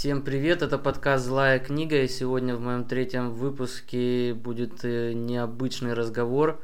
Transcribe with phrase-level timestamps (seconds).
[0.00, 5.92] Всем привет, это подкаст «Злая книга», и сегодня в моем третьем выпуске будет э, необычный
[5.92, 6.62] разговор,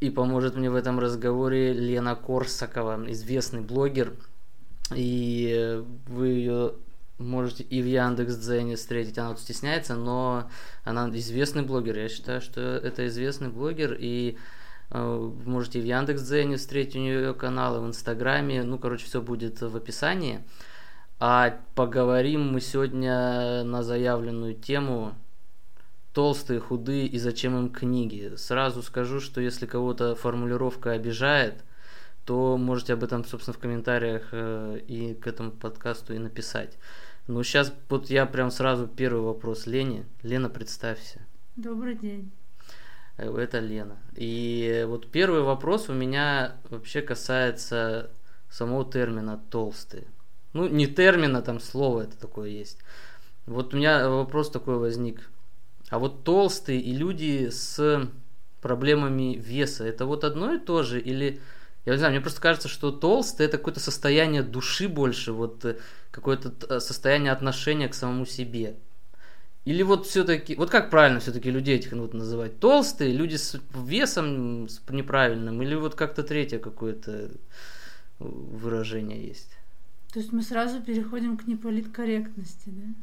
[0.00, 4.12] и поможет мне в этом разговоре Лена Корсакова, известный блогер,
[4.94, 6.74] и э, вы ее
[7.16, 10.50] можете и в Яндекс.Дзене встретить, она тут стесняется, но
[10.84, 14.36] она известный блогер, я считаю, что это известный блогер, и
[14.90, 19.22] э, можете и в Яндекс.Дзене встретить у нее канал, и в Инстаграме, ну, короче, все
[19.22, 20.44] будет в описании.
[21.20, 25.14] А поговорим мы сегодня на заявленную тему
[26.12, 28.34] толстые, худые и зачем им книги.
[28.36, 31.64] Сразу скажу, что если кого-то формулировка обижает,
[32.24, 36.78] то можете об этом, собственно, в комментариях э, и к этому подкасту и написать.
[37.26, 40.06] Ну, сейчас вот я прям сразу первый вопрос Лене.
[40.22, 41.20] Лена, представься.
[41.56, 42.30] Добрый день.
[43.16, 43.98] Э, это Лена.
[44.14, 48.10] И вот первый вопрос у меня вообще касается
[48.50, 50.06] самого термина «толстый».
[50.58, 52.78] Ну, не термина, там слово это такое есть.
[53.46, 55.30] Вот у меня вопрос такой возник.
[55.88, 58.10] А вот толстые и люди с
[58.60, 61.00] проблемами веса, это вот одно и то же?
[61.00, 61.40] Или,
[61.86, 65.76] я не знаю, мне просто кажется, что толстый это какое-то состояние души больше, вот э,
[66.10, 68.74] какое-то э, состояние отношения к самому себе.
[69.64, 72.58] Или вот все-таки, вот как правильно все-таки людей этих вот называть?
[72.58, 77.30] Толстые, люди с весом неправильным, или вот как-то третье какое-то
[78.18, 79.57] выражение есть?
[80.12, 82.94] То есть мы сразу переходим к неполиткорректности, да?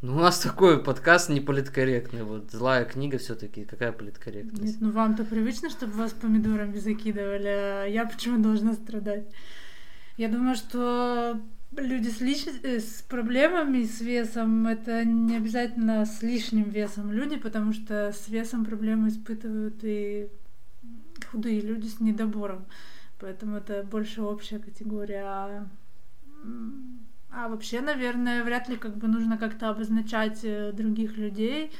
[0.00, 2.24] Ну, у нас такой подкаст неполиткорректный.
[2.24, 3.64] Вот злая книга все-таки.
[3.64, 4.62] Какая политкорректность?
[4.62, 9.24] Нет, ну вам-то привычно, чтобы вас помидорами закидывали, а я почему должна страдать?
[10.18, 11.40] Я думаю, что
[11.74, 12.44] люди с, лиш...
[12.62, 18.28] Э, с проблемами с весом это не обязательно с лишним весом люди, потому что с
[18.28, 20.28] весом проблемы испытывают и
[21.30, 22.66] худые люди с недобором.
[23.20, 25.24] Поэтому это больше общая категория.
[25.24, 25.66] А
[27.30, 31.72] а вообще, наверное, вряд ли как бы нужно как-то обозначать э, других людей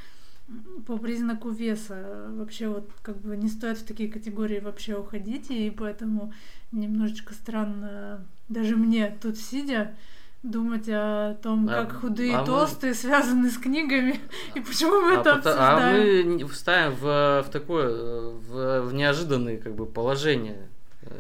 [0.87, 2.27] по признаку веса.
[2.31, 6.33] Вообще вот как бы не стоит в такие категории вообще уходить, и поэтому
[6.73, 9.95] немножечко странно даже мне тут сидя
[10.43, 12.99] думать о том, а, как худые а и толстые мы...
[12.99, 14.21] связаны с книгами,
[14.55, 15.51] и почему мы а это пото...
[15.53, 16.27] обсуждаем.
[16.27, 20.69] А мы вставим в, в такое, в, в неожиданное как бы положение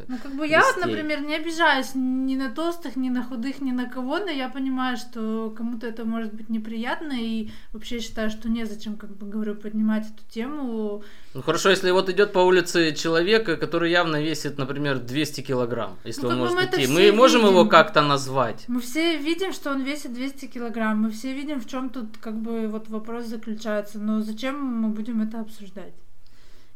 [0.08, 3.72] ну, как бы я вот, например, не обижаюсь ни на толстых, ни на худых, ни
[3.72, 8.48] на кого, но я понимаю, что кому-то это может быть неприятно, и вообще считаю, что
[8.48, 11.02] незачем, как бы говорю, поднимать эту тему.
[11.34, 16.22] Ну хорошо, если вот идет по улице человек, который явно весит, например, 200 килограмм, если
[16.22, 17.54] ну, он может мы идти, мы можем видим.
[17.54, 18.64] его как-то назвать?
[18.68, 22.36] Мы все видим, что он весит 200 килограмм, мы все видим, в чем тут как
[22.40, 25.94] бы вот вопрос заключается, но зачем мы будем это обсуждать?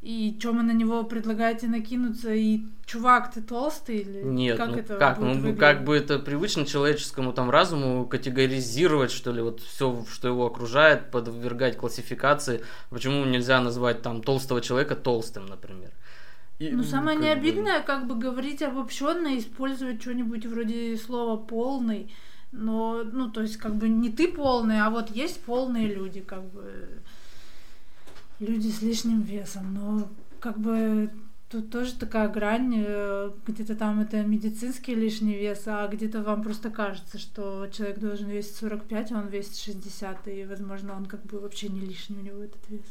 [0.08, 2.32] И что мы на него предлагаете накинуться?
[2.32, 5.18] И чувак, ты толстый или Нет, как ну это как?
[5.18, 5.58] Ну выглядеть?
[5.58, 11.10] как бы это привычно человеческому там разуму категоризировать, что ли, вот все, что его окружает,
[11.10, 12.64] подвергать классификации.
[12.88, 15.90] Почему нельзя назвать там толстого человека толстым, например?
[16.58, 17.84] И, ну, самое необидное, бы...
[17.84, 22.10] как бы говорить обобщенно, использовать что-нибудь вроде слова полный.
[22.50, 26.44] Но, ну, то есть, как бы не ты полный, а вот есть полные люди, как
[26.50, 27.02] бы
[28.40, 29.74] люди с лишним весом.
[29.74, 30.08] Но
[30.40, 31.10] как бы
[31.48, 36.70] тут тоже такая грань, э, где-то там это медицинский лишний вес, а где-то вам просто
[36.70, 41.40] кажется, что человек должен весить 45, а он весит 60, и, возможно, он как бы
[41.40, 42.84] вообще не лишний у него этот вес.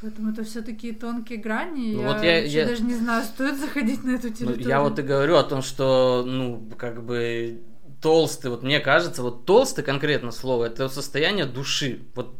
[0.00, 1.94] Поэтому это все такие тонкие грани.
[1.94, 4.64] Ну, я, вот я, я даже не знаю, стоит заходить на эту территорию.
[4.64, 7.62] Ну, я вот и говорю о том, что, ну, как бы
[8.02, 12.00] толстый, вот мне кажется, вот толстый конкретно слово, это состояние души.
[12.16, 12.34] Вот,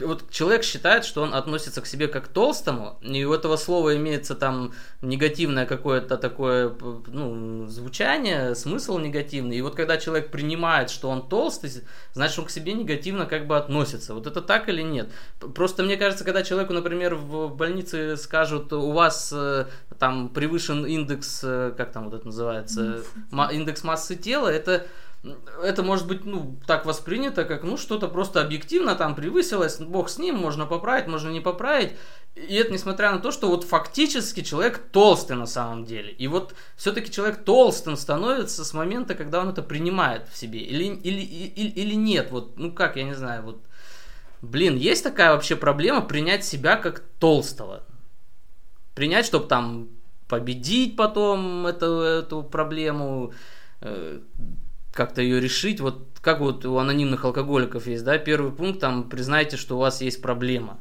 [0.00, 3.96] вот человек считает, что он относится к себе как к толстому, и у этого слова
[3.96, 6.74] имеется там негативное какое-то такое,
[7.06, 9.56] ну, звучание, смысл негативный.
[9.56, 11.70] И вот когда человек принимает, что он толстый,
[12.12, 14.12] значит, он к себе негативно как бы относится.
[14.12, 15.08] Вот это так или нет?
[15.54, 19.66] Просто мне кажется, когда человеку, например, в больнице скажут, у вас э,
[20.00, 23.04] там превышен индекс, э, как там вот это называется,
[23.52, 24.79] индекс массы тела, это
[25.62, 30.18] это может быть, ну, так воспринято, как, ну, что-то просто объективно там превысилось, бог с
[30.18, 31.92] ним, можно поправить, можно не поправить.
[32.34, 36.12] И это несмотря на то, что вот фактически человек толстый на самом деле.
[36.12, 40.60] И вот все-таки человек толстым становится с момента, когда он это принимает в себе.
[40.60, 43.60] Или, или, или, или нет, вот, ну как, я не знаю, вот.
[44.42, 47.84] Блин, есть такая вообще проблема принять себя как толстого.
[48.94, 49.88] Принять, чтобы там
[50.28, 53.34] победить потом эту, эту проблему,
[53.82, 54.20] э,
[54.92, 55.80] как-то ее решить.
[55.80, 60.00] Вот как вот у анонимных алкоголиков есть, да, первый пункт, там, признайте, что у вас
[60.00, 60.78] есть проблема.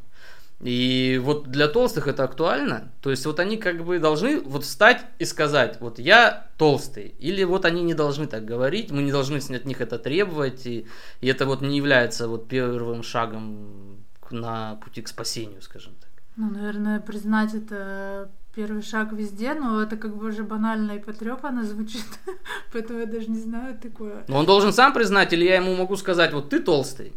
[0.62, 2.92] И вот для толстых это актуально.
[3.02, 7.16] То есть вот они как бы должны вот встать и сказать, вот я толстый.
[7.20, 10.66] Или вот они не должны так говорить, мы не должны от них это требовать.
[10.66, 10.86] И,
[11.22, 16.10] и это вот не является вот первым шагом на пути к спасению, скажем так.
[16.36, 18.30] Ну, наверное, признать это
[18.60, 22.04] первый шаг везде, но это как бы уже банально и потрепанно звучит,
[22.74, 24.26] поэтому я даже не знаю такое.
[24.28, 27.14] Но он должен сам признать, или я ему могу сказать, вот ты толстый.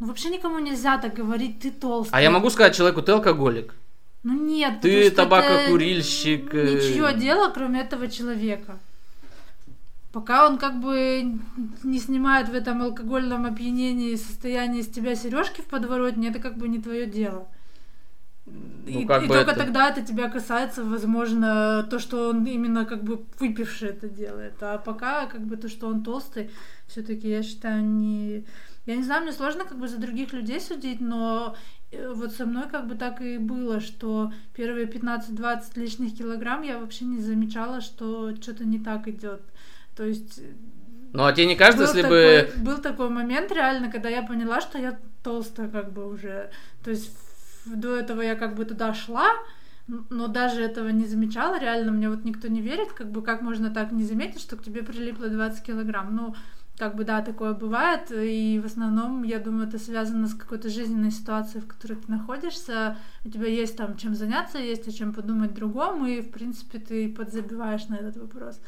[0.00, 2.14] Ну вообще никому нельзя так говорить, ты толстый.
[2.14, 3.74] А я могу сказать человеку, ты алкоголик.
[4.22, 6.54] Ну нет, ты табакокурильщик.
[6.54, 8.78] Это ничего э, дела, кроме этого человека.
[10.12, 11.38] Пока он как бы
[11.82, 16.68] не снимает в этом алкогольном опьянении состояние из тебя сережки в подворотне, это как бы
[16.68, 17.48] не твое дело.
[18.46, 19.54] Ну, и, и только это...
[19.54, 24.62] тогда это тебя касается, возможно, то, что он именно как бы выпивший это делает.
[24.62, 26.50] А пока как бы то, что он толстый,
[26.86, 28.44] все-таки я считаю не
[28.86, 31.56] я не знаю, мне сложно как бы за других людей судить, но
[31.90, 36.78] э, вот со мной как бы так и было, что первые 15-20 лишних килограмм я
[36.78, 39.40] вообще не замечала, что что-то не так идет.
[39.96, 40.42] То есть...
[41.14, 42.52] Ну, а тебе не кажется, если такой, бы...
[42.58, 46.50] Был такой момент реально, когда я поняла, что я толстая как бы уже.
[46.82, 47.10] То есть
[47.66, 49.28] до этого я как бы туда шла,
[49.86, 53.70] но даже этого не замечала, реально мне вот никто не верит, как бы как можно
[53.70, 56.14] так не заметить, что к тебе прилипло 20 килограмм.
[56.16, 56.34] Ну,
[56.78, 61.12] как бы, да, такое бывает, и в основном, я думаю, это связано с какой-то жизненной
[61.12, 65.54] ситуацией, в которой ты находишься, у тебя есть там чем заняться, есть о чем подумать
[65.54, 68.60] другому, и, в принципе, ты подзабиваешь на этот вопрос.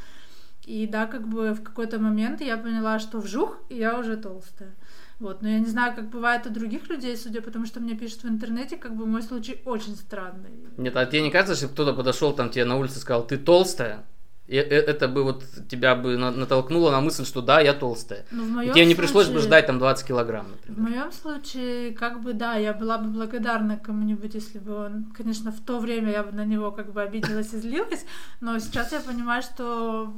[0.67, 4.75] И да, как бы в какой-то момент я поняла, что вжух, и я уже толстая.
[5.19, 7.95] Вот, но я не знаю, как бывает у других людей, судя по тому, что мне
[7.95, 10.51] пишут в интернете, как бы мой случай очень странный.
[10.77, 13.39] Нет, а тебе не кажется, что кто-то подошел там тебе на улице и сказал, ты
[13.39, 14.05] толстая?
[14.47, 18.27] И э, это бы вот тебя бы натолкнуло на мысль, что да, я толстая.
[18.31, 20.79] Ну, в моем и тебе не пришлось бы ждать там 20 килограмм, например.
[20.79, 25.51] В моем случае, как бы да, я была бы благодарна кому-нибудь, если бы он, конечно,
[25.51, 28.05] в то время я бы на него как бы обиделась и злилась,
[28.41, 30.15] но сейчас я понимаю, что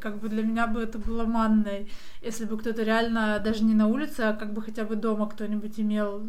[0.00, 1.90] как бы для меня бы это было манной,
[2.22, 5.78] если бы кто-то реально даже не на улице, а как бы хотя бы дома кто-нибудь
[5.80, 6.26] имел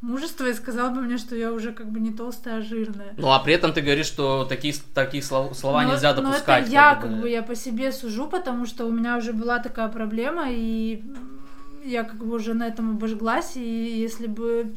[0.00, 3.14] мужество и сказал бы мне, что я уже как бы не толстая, а жирная.
[3.16, 6.62] Ну а при этом ты говоришь, что такие, такие слова, слова но, нельзя допускать.
[6.62, 7.08] Но это я как бы...
[7.08, 11.02] как бы я по себе сужу, потому что у меня уже была такая проблема, и
[11.84, 14.74] я как бы уже на этом обожглась, и если бы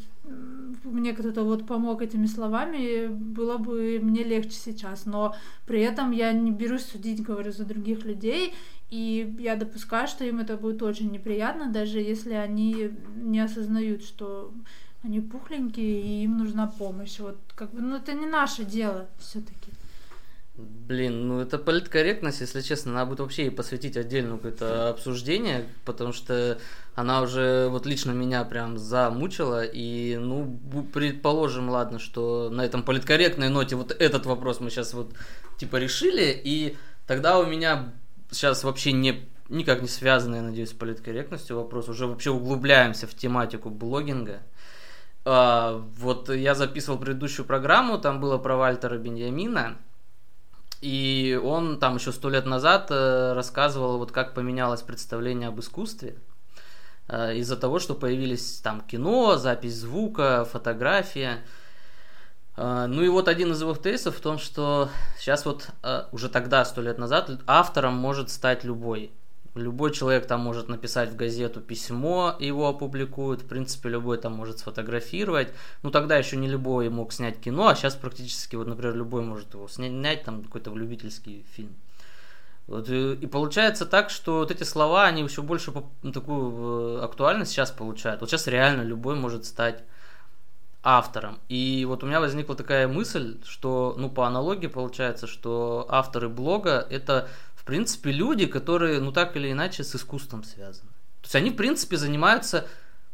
[0.83, 5.05] мне кто-то вот помог этими словами, было бы мне легче сейчас.
[5.05, 5.35] Но
[5.65, 8.53] при этом я не берусь судить, говорю, за других людей,
[8.89, 14.53] и я допускаю, что им это будет очень неприятно, даже если они не осознают, что
[15.03, 17.19] они пухленькие, и им нужна помощь.
[17.19, 19.66] Вот как бы, ну это не наше дело все-таки.
[20.57, 26.13] Блин, ну это политкорректность, если честно, надо будет вообще ей посвятить отдельное какое-то обсуждение, потому
[26.13, 26.57] что
[26.95, 30.59] она уже вот лично меня прям замучила, и ну
[30.91, 35.13] предположим, ладно, что на этом политкорректной ноте вот этот вопрос мы сейчас вот
[35.57, 36.75] типа решили, и
[37.05, 37.93] тогда у меня
[38.31, 43.69] сейчас вообще не никак не связанный, надеюсь, с политкорректностью вопрос, уже вообще углубляемся в тематику
[43.69, 44.41] блогинга.
[45.23, 49.77] А, вот я записывал предыдущую программу, там было про Вальтера Беньямина,
[50.81, 56.15] и он там еще сто лет назад э, рассказывал, вот как поменялось представление об искусстве
[57.07, 61.43] э, из-за того, что появились там кино, запись звука, фотография.
[62.55, 65.69] Э, ну и вот один из его тезисов в том, что сейчас вот
[66.11, 69.11] уже тогда, сто лет назад, автором может стать любой.
[69.57, 73.41] Любой человек там может написать в газету письмо, его опубликуют.
[73.41, 75.49] В принципе, любой там может сфотографировать.
[75.83, 79.53] Ну, тогда еще не любой мог снять кино, а сейчас практически, вот, например, любой может
[79.53, 81.75] его снять, там какой-то любительский фильм.
[82.67, 85.71] Вот, и, и получается так, что вот эти слова, они еще больше
[86.03, 88.19] ну, такую э, актуальность сейчас получают.
[88.19, 89.83] Вот сейчас реально любой может стать
[90.83, 91.39] автором.
[91.49, 96.85] И вот у меня возникла такая мысль, что, ну, по аналогии получается, что авторы блога
[96.89, 97.27] это
[97.67, 100.89] принципе, люди, которые, ну так или иначе, с искусством связаны.
[101.21, 102.67] То есть они, в принципе, занимаются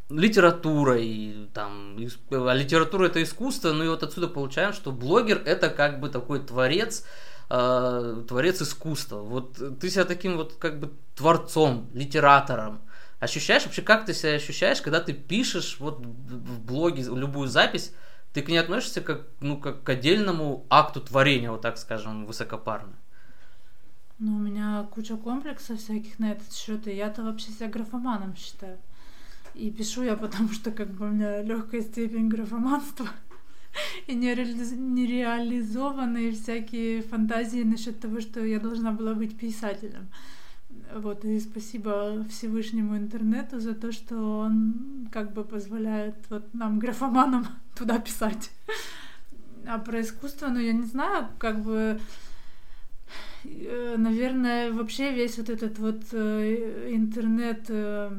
[0.10, 1.98] литературой, там,
[2.32, 6.40] а литература это искусство, ну и вот отсюда получаем, что блогер это как бы такой
[6.40, 7.06] творец,
[7.50, 9.18] э, творец искусства.
[9.18, 12.82] Вот ты себя таким вот как бы творцом, литератором
[13.20, 17.94] ощущаешь вообще, как ты себя ощущаешь, когда ты пишешь вот в блоге любую запись,
[18.34, 22.94] ты к ней относишься как, ну, как к отдельному акту творения, вот так скажем, высокопарно.
[24.20, 28.78] Ну, у меня куча комплексов всяких на этот счет, и я-то вообще себя графоманом считаю.
[29.56, 33.08] И пишу я потому, что как бы у меня легкая степень графоманства
[34.08, 40.08] и нереализованные всякие фантазии насчет того, что я должна была быть писателем.
[40.96, 47.48] Вот, и спасибо Всевышнему интернету за то, что он как бы позволяет вот нам, графоманам,
[47.76, 48.52] туда писать.
[49.66, 52.00] А про искусство, ну, я не знаю, как бы
[53.44, 58.12] наверное, вообще весь вот этот вот э, интернет, э,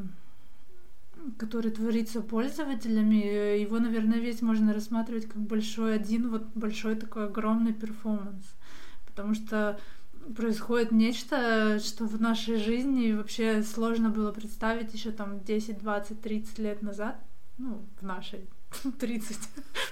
[1.38, 7.72] который творится пользователями, его, наверное, весь можно рассматривать как большой один, вот большой такой огромный
[7.72, 8.44] перформанс.
[9.06, 9.78] Потому что
[10.36, 16.58] происходит нечто, что в нашей жизни вообще сложно было представить еще там 10, 20, 30
[16.58, 17.18] лет назад.
[17.56, 18.48] Ну, в нашей
[18.98, 19.38] 30,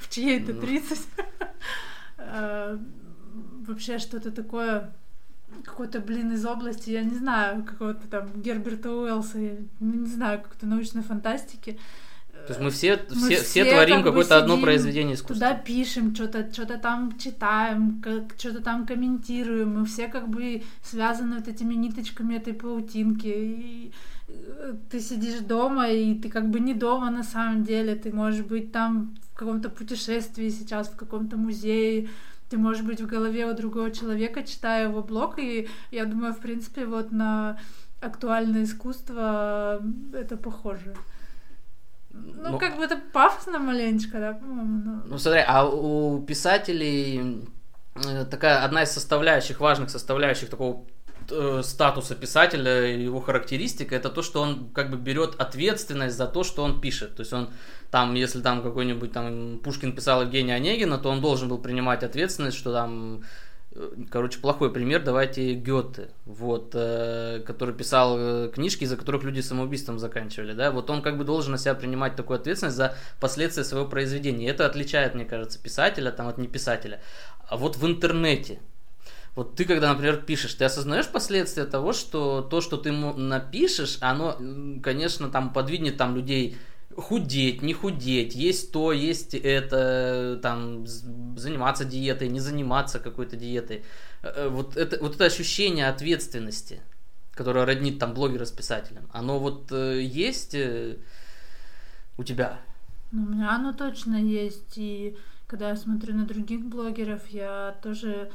[0.00, 0.98] в чьей-то 30.
[2.18, 2.78] А,
[3.66, 4.92] вообще что-то такое
[5.64, 9.38] какой-то, блин, из области, я не знаю, какого-то там Герберта Уэллса,
[9.80, 11.78] ну, не знаю, какой-то научной фантастики.
[12.46, 15.34] То есть мы все, мы все, все, все творим какое-то одно произведение искусства.
[15.34, 19.78] Туда пишем, что-то что там читаем, как, что-то там комментируем.
[19.78, 23.28] Мы все как бы связаны вот этими ниточками этой паутинки.
[23.28, 23.92] И
[24.28, 27.94] э, ты сидишь дома, и ты как бы не дома на самом деле.
[27.94, 32.08] Ты можешь быть там в каком-то путешествии сейчас, в каком-то музее.
[32.52, 35.38] Ты можешь быть в голове у другого человека, читая его блог.
[35.38, 37.58] И я думаю, в принципе, вот на
[38.02, 39.82] актуальное искусство
[40.12, 40.94] это похоже.
[42.10, 44.82] Ну, ну, как бы это пафосно маленечко, да, по-моему.
[44.84, 45.02] Но...
[45.06, 47.48] Ну, смотри, а у писателей
[47.94, 50.84] э, такая одна из составляющих, важных составляющих такого
[51.32, 56.44] э, статуса писателя, его характеристика, это то, что он как бы берет ответственность за то,
[56.44, 57.16] что он пишет.
[57.16, 57.50] То есть он
[57.90, 62.56] там, если там какой-нибудь там Пушкин писал Евгения Онегина, то он должен был принимать ответственность,
[62.56, 63.22] что там
[64.10, 69.98] короче, плохой пример, давайте Гёте, вот, э, который писал э, книжки, из-за которых люди самоубийством
[69.98, 73.86] заканчивали, да, вот он как бы должен на себя принимать такую ответственность за последствия своего
[73.86, 74.48] произведения.
[74.48, 77.00] Это отличает, мне кажется, писателя там от неписателя.
[77.48, 78.60] А вот в интернете,
[79.34, 84.36] вот ты, когда, например, пишешь, ты осознаешь последствия того, что то, что ты напишешь, оно,
[84.82, 86.58] конечно, там подвинет там людей
[86.96, 93.84] худеть, не худеть, есть то, есть это, там, заниматься диетой, не заниматься какой-то диетой.
[94.22, 96.80] Э, э, вот это, вот это ощущение ответственности,
[97.32, 100.54] которое роднит там блогера с писателем, оно вот э, есть
[102.18, 102.60] у тебя?
[103.10, 108.30] Ну, у меня оно точно есть, и когда я смотрю на других блогеров, я тоже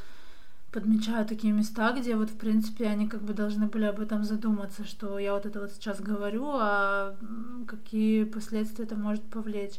[0.72, 4.86] подмечаю такие места, где вот, в принципе, они как бы должны были об этом задуматься,
[4.86, 7.16] что я вот это вот сейчас говорю, а
[7.68, 9.76] какие последствия это может повлечь.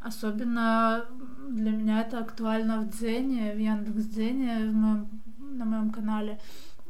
[0.00, 1.06] Особенно
[1.48, 6.38] для меня это актуально в Дзене, в Яндекс Дзене, в моем, на моем канале,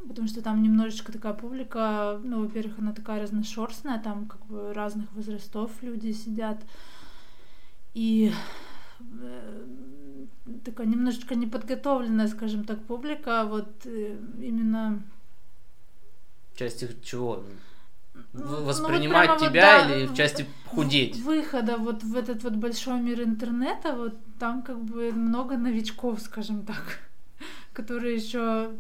[0.07, 5.11] потому что там немножечко такая публика, ну, во-первых, она такая разношерстная, там как бы разных
[5.15, 6.63] возрастов люди сидят,
[7.95, 8.31] и
[9.01, 9.67] э,
[10.65, 15.03] такая немножечко неподготовленная, скажем так, публика, вот э, именно...
[16.55, 17.45] В части чего?
[18.33, 21.17] Ну, Воспринимать ну, вот тебя вот, да, или в части худеть?
[21.21, 26.65] Выхода вот в этот вот большой мир интернета, вот там как бы много новичков, скажем
[26.65, 27.01] так,
[27.73, 28.73] которые еще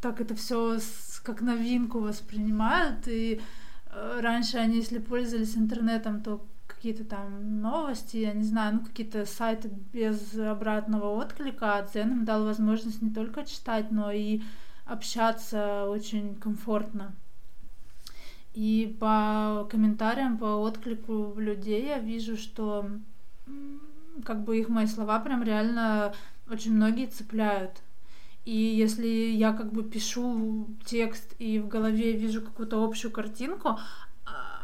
[0.00, 0.78] так это все
[1.22, 3.40] как новинку воспринимают, и
[3.86, 6.40] э, раньше они, если пользовались интернетом, то
[6.80, 12.24] какие-то там новости, я не знаю, ну какие-то сайты без обратного отклика, а Дзен им
[12.24, 14.40] дал возможность не только читать, но и
[14.86, 17.12] общаться очень комфортно.
[18.54, 22.90] И по комментариям, по отклику людей я вижу, что
[24.24, 26.14] как бы их мои слова прям реально
[26.50, 27.72] очень многие цепляют.
[28.46, 33.78] И если я как бы пишу текст и в голове вижу какую-то общую картинку,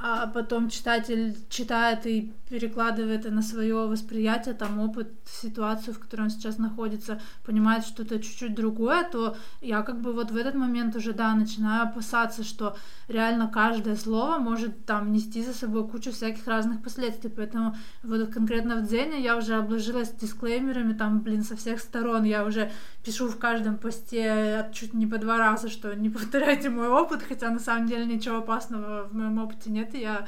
[0.09, 6.31] а потом читатель читает и перекладывает на свое восприятие, там опыт, ситуацию, в которой он
[6.31, 11.13] сейчас находится, понимает что-то чуть-чуть другое, то я как бы вот в этот момент уже,
[11.13, 12.77] да, начинаю опасаться, что
[13.09, 18.77] реально каждое слово может там нести за собой кучу всяких разных последствий, поэтому вот конкретно
[18.77, 22.71] в Дзене я уже обложилась дисклеймерами, там, блин, со всех сторон, я уже
[23.05, 27.51] пишу в каждом посте чуть не по два раза, что не повторяйте мой опыт, хотя
[27.51, 30.27] на самом деле ничего опасного в моем опыте нет, я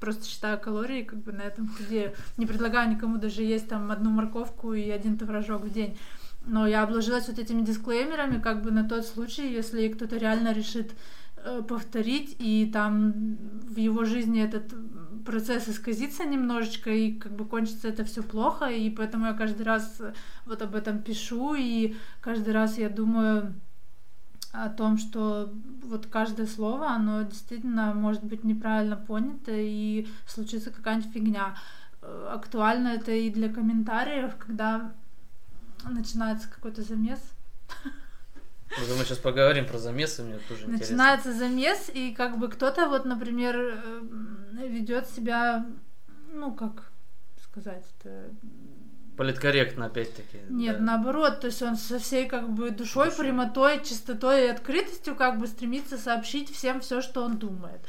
[0.00, 2.12] просто считаю калории, как бы на этом худею.
[2.38, 5.98] Не предлагаю никому даже есть там одну морковку и один творожок в день.
[6.46, 10.92] Но я обложилась вот этими дисклеймерами, как бы на тот случай, если кто-то реально решит
[11.36, 13.36] э, повторить, и там
[13.68, 14.72] в его жизни этот
[15.26, 20.00] процесс исказится немножечко, и как бы кончится это все плохо, и поэтому я каждый раз
[20.46, 23.54] вот об этом пишу, и каждый раз я думаю,
[24.52, 25.52] о том, что
[25.84, 31.56] вот каждое слово, оно действительно может быть неправильно понято и случится какая-нибудь фигня.
[32.02, 34.92] Э, актуально это и для комментариев, когда
[35.84, 37.20] начинается какой-то замес.
[37.84, 43.04] Ну, мы сейчас поговорим про замесы, мне тоже Начинается замес, и как бы кто-то вот,
[43.04, 45.66] например, э, ведет себя,
[46.32, 46.90] ну, как
[47.42, 48.30] сказать это...
[49.20, 50.38] Политкорректно, опять-таки.
[50.48, 50.82] Нет, да.
[50.82, 53.26] наоборот, то есть он со всей как бы душой, Душой.
[53.26, 57.82] прямотой, чистотой и открытостью как бы стремится сообщить всем все, что он думает.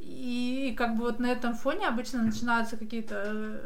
[0.00, 3.60] И как бы вот на этом фоне обычно начинаются какие-то э,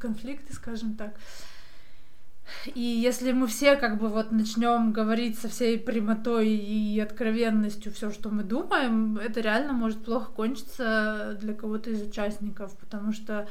[0.00, 1.12] конфликты, скажем так.
[2.64, 8.10] И если мы все как бы вот начнем говорить со всей прямотой и откровенностью все,
[8.10, 13.46] что мы думаем, это реально может плохо кончиться для кого-то из участников, потому что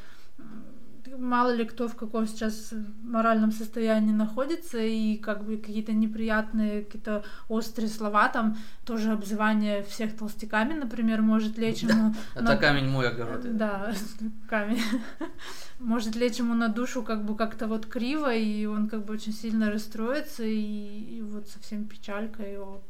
[1.18, 2.74] мало ли кто в каком сейчас
[3.04, 10.16] моральном состоянии находится, и как бы какие-то неприятные, какие-то острые слова, там тоже обзывание всех
[10.18, 12.14] толстяками, например, может лечь ему...
[12.36, 13.42] Это камень мой огород.
[13.58, 13.94] Да,
[14.50, 14.82] камень.
[15.80, 19.32] Может лечь ему на душу как бы как-то вот криво, и он как бы очень
[19.32, 22.82] сильно расстроится, и, и вот совсем печалька его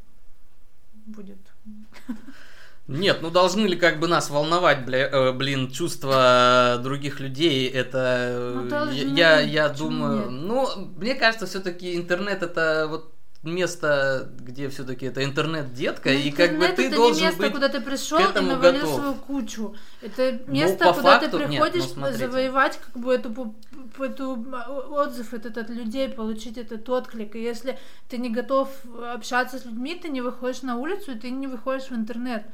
[1.05, 1.39] будет.
[2.87, 7.67] Нет, ну должны ли как бы нас волновать, бля, э, блин, чувства других людей?
[7.67, 10.41] Это ну, должны, я, я думаю, нет?
[10.41, 13.13] ну мне кажется, все-таки интернет это вот
[13.43, 17.53] место, где все-таки это интернет-детка, ну, и как бы ты это должен не место, быть
[17.53, 18.95] куда ты пришел и навалил готов.
[18.95, 19.75] свою кучу.
[20.01, 23.55] Это ну, место, ну, куда факту, ты приходишь нет, ну, завоевать как бы эту,
[23.99, 24.45] эту
[24.91, 27.35] отзыв этот от людей, получить этот отклик.
[27.35, 27.77] И если
[28.09, 28.69] ты не готов
[29.13, 32.45] общаться с людьми, ты не выходишь на улицу, и ты не выходишь в интернет.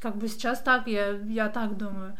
[0.00, 2.16] Как бы сейчас так, я, я так думаю.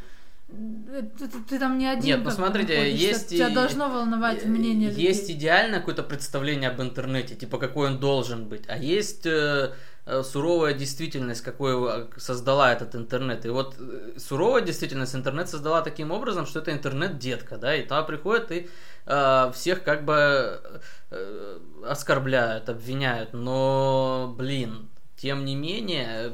[0.49, 2.17] Ты, ты, ты там не один.
[2.17, 3.29] Нет, посмотрите, есть...
[3.29, 5.07] Тебя должно волновать мнение людей.
[5.07, 9.75] Есть идеальное какое-то представление об интернете, типа какой он должен быть, а есть э,
[10.07, 13.45] э суровая действительность, какую создала этот интернет.
[13.45, 18.03] И вот э, суровая действительность интернет создала таким образом, что это интернет-детка, да, и та
[18.03, 18.71] приходит и
[19.05, 20.63] э, всех как бы
[21.11, 26.33] э, оскорбляют, обвиняют, но, блин, тем не менее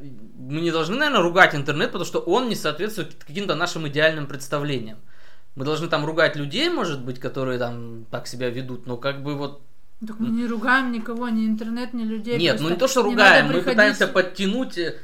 [0.00, 4.98] мы не должны, наверное, ругать интернет, потому что он не соответствует каким-то нашим идеальным представлениям.
[5.54, 9.34] Мы должны там ругать людей, может быть, которые там так себя ведут, но как бы
[9.34, 9.62] вот
[10.06, 12.38] так мы не ругаем никого, ни интернет, ни людей.
[12.38, 13.72] Нет, ну не то, что ругаем, мы приходить...
[13.72, 14.98] пытаемся подтянуть, э,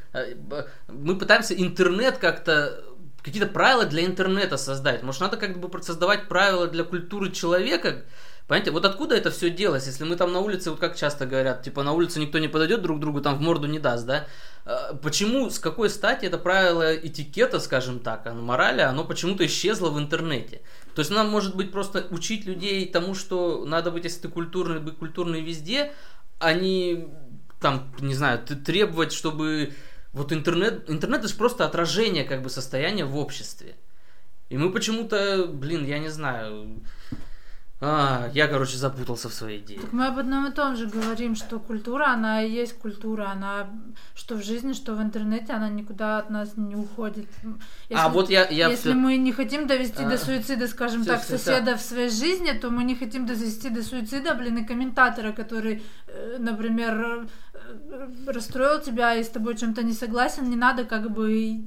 [0.88, 2.84] мы пытаемся интернет как-то
[3.22, 5.02] какие-то правила для интернета создать.
[5.02, 8.02] Может, надо как бы создавать правила для культуры человека,
[8.52, 11.62] Понимаете, вот откуда это все делось, если мы там на улице, вот как часто говорят,
[11.62, 14.26] типа на улице никто не подойдет друг другу, там в морду не даст, да?
[14.66, 19.98] А, почему, с какой стати это правило этикета, скажем так, морали, оно почему-то исчезло в
[19.98, 20.60] интернете?
[20.94, 24.80] То есть нам, может быть, просто учить людей тому, что надо быть, если ты культурный,
[24.80, 25.90] быть культурный везде,
[26.38, 27.08] а не,
[27.58, 29.72] там, не знаю, требовать, чтобы...
[30.12, 33.76] Вот интернет, интернет это же просто отражение как бы состояния в обществе.
[34.50, 36.82] И мы почему-то, блин, я не знаю,
[37.84, 39.80] а, я, короче, запутался в своей идее.
[39.80, 43.70] Так мы об одном и том же говорим, что культура, она и есть культура, она
[44.14, 47.26] что в жизни, что в интернете, она никуда от нас не уходит.
[47.88, 48.94] Если, а вот я, я если все...
[48.94, 51.84] мы не хотим довести а, до суицида, скажем все, так, все, соседа все.
[51.84, 56.36] в своей жизни, то мы не хотим довести до суицида, блин, и комментатора, который, э,
[56.38, 61.64] например, э, расстроил тебя и с тобой чем-то не согласен, не надо как бы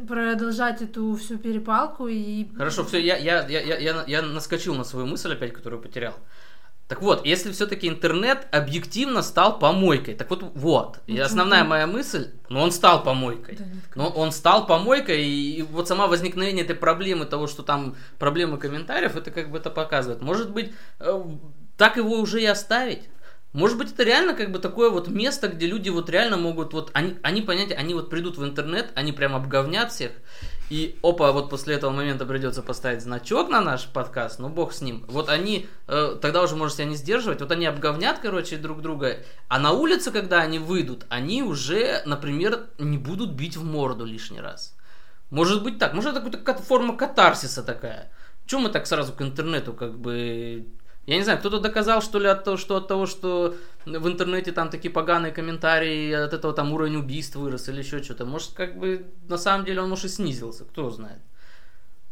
[0.00, 2.46] продолжать эту всю перепалку и...
[2.56, 6.14] Хорошо, все, я, я, я, я, я наскочил на свою мысль опять, которую потерял.
[6.86, 12.32] Так вот, если все-таки интернет объективно стал помойкой, так вот, вот, и основная моя мысль,
[12.50, 16.62] ну он стал помойкой, да, нет, но он стал помойкой, и, и вот сама возникновение
[16.62, 20.20] этой проблемы, того, что там проблемы комментариев, это как бы это показывает.
[20.20, 21.24] Может быть, э,
[21.78, 23.08] так его уже и оставить?
[23.54, 26.90] Может быть, это реально как бы такое вот место, где люди вот реально могут вот,
[26.92, 30.10] они, они понятия, они вот придут в интернет, они прям обговнят всех,
[30.70, 34.80] и опа, вот после этого момента придется поставить значок на наш подкаст, ну бог с
[34.80, 35.04] ним.
[35.06, 39.18] Вот они, э, тогда уже можешь себя не сдерживать, вот они обговнят, короче, друг друга,
[39.46, 44.40] а на улице, когда они выйдут, они уже, например, не будут бить в морду лишний
[44.40, 44.74] раз.
[45.30, 48.10] Может быть так, может это какая-то форма катарсиса такая.
[48.46, 50.66] Чем мы так сразу к интернету как бы
[51.06, 54.52] я не знаю, кто-то доказал, что ли, от того, что от того, что в интернете
[54.52, 58.24] там такие поганые комментарии, от этого там уровень убийств вырос или еще что-то.
[58.24, 61.20] Может, как бы на самом деле он, может, и снизился, кто знает.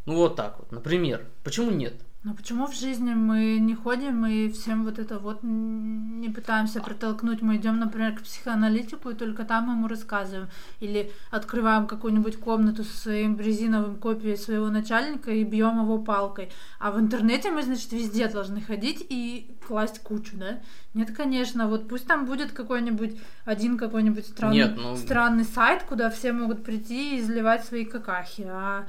[0.04, 1.26] Ну вот так вот, например.
[1.42, 1.94] Почему нет?
[2.24, 7.42] Но почему в жизни мы не ходим и всем вот это вот не пытаемся протолкнуть?
[7.42, 10.48] Мы идем, например, к психоаналитику и только там ему рассказываем.
[10.78, 16.52] Или открываем какую-нибудь комнату со своим резиновым копией своего начальника и бьем его палкой.
[16.78, 20.60] А в интернете мы, значит, везде должны ходить и класть кучу, да?
[20.94, 24.96] Нет, конечно, вот пусть там будет какой-нибудь один какой-нибудь странный, Нет, ну...
[24.96, 28.86] странный сайт, куда все могут прийти и изливать свои какахи, а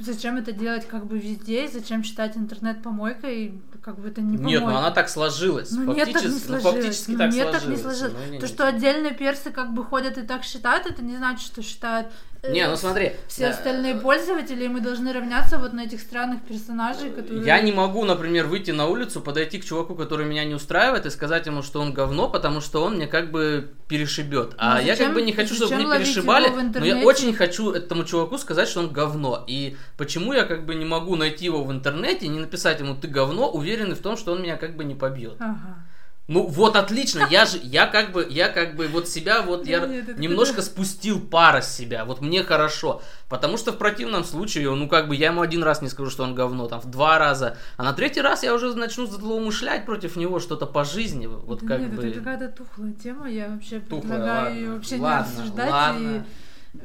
[0.00, 4.48] зачем это делать как бы везде, зачем читать интернет помойкой, как бы это не помойка.
[4.60, 5.70] Нет, ну она так сложилась.
[5.72, 6.84] Ну, нет, так не Фактически, ну, сложилось.
[6.84, 7.78] фактически Ну, так нет, так сложилось.
[7.78, 8.12] не сложилось.
[8.26, 11.16] Ну, не- То, не- что отдельные персы как бы ходят и так считают, это не
[11.16, 12.08] значит, что считают
[12.48, 13.12] Не, ну смотри.
[13.28, 17.44] все э, остальные пользователи, и мы должны равняться вот на этих странных персонажей, которые...
[17.46, 21.10] Я не могу, например, выйти на улицу, подойти к чуваку, который меня не устраивает, и
[21.10, 24.54] сказать ему, что он говно, потому что он мне как бы перешибет.
[24.58, 27.70] А Ну, я зачем- как бы не хочу, чтобы мне перешибали, но я очень хочу
[27.72, 29.44] этому чуваку сказать, что он говно.
[29.46, 33.08] И почему я как бы не могу найти его в интернете, не написать ему ты
[33.08, 35.36] говно, уверенный в том, что он меня как бы не побьет.
[35.38, 35.84] Ага.
[36.26, 39.80] Ну вот отлично, я же, я как бы, я как бы вот себя вот я
[39.84, 44.88] Нет, немножко спустил пара с себя, вот мне хорошо, потому что в противном случае, ну
[44.88, 47.58] как бы я ему один раз не скажу, что он говно, там в два раза,
[47.76, 51.66] а на третий раз я уже начну злоумышлять против него что-то по жизни, вот Да
[51.68, 52.06] как нет, бы.
[52.08, 54.56] это какая-то тухлая тема, я вообще Тухлая, предлагаю ладно.
[54.58, 56.24] ее вообще Ладно, не обсуждать ладно.
[56.72, 56.80] и э,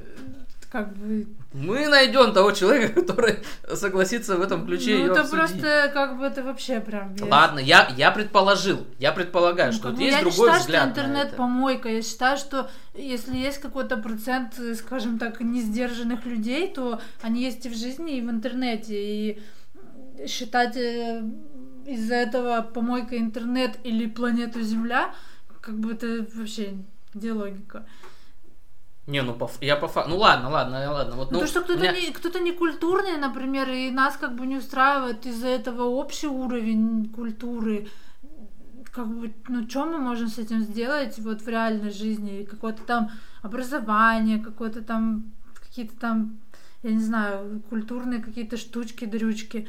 [0.70, 1.28] как бы...
[1.52, 3.40] Мы найдем того человека, который
[3.74, 5.50] согласится в этом ключе ну, ее это обсудить.
[5.50, 7.16] просто как бы это вообще прям...
[7.16, 10.82] я- Ладно, я, я предположил, я предполагаю, Ну, что есть я не другой считаю, взгляд
[10.82, 11.90] что интернет помойка.
[11.90, 17.70] Я считаю, что если есть какой-то процент, скажем так, несдержанных людей, то они есть и
[17.70, 18.94] в жизни, и в интернете.
[18.96, 19.42] И
[20.28, 21.24] считать э,
[21.88, 25.16] из-за этого помойка интернет или планету Земля,
[25.62, 26.78] как бы это вообще
[27.14, 27.86] где логика?
[29.10, 30.12] Не, ну по, я по факту.
[30.12, 31.16] Ну ладно, ладно, ладно.
[31.16, 34.18] Вот, Ну, ну, то, что у кто-то меня- не, кто-то не культурный, например, и нас
[34.18, 37.88] как бы не устраивает из-за этого общий уровень культуры.
[38.92, 42.48] Как бы, ну, что мы можем с этим сделать вот в реальной жизни?
[42.50, 43.10] Какое-то там
[43.42, 45.24] образование, какое-то там,
[45.56, 46.38] какие-то там,
[46.84, 49.68] я не знаю, культурные какие-то штучки, дрючки.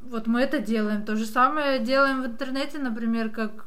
[0.00, 1.02] Вот мы это делаем.
[1.04, 3.66] То же самое делаем в интернете, например, как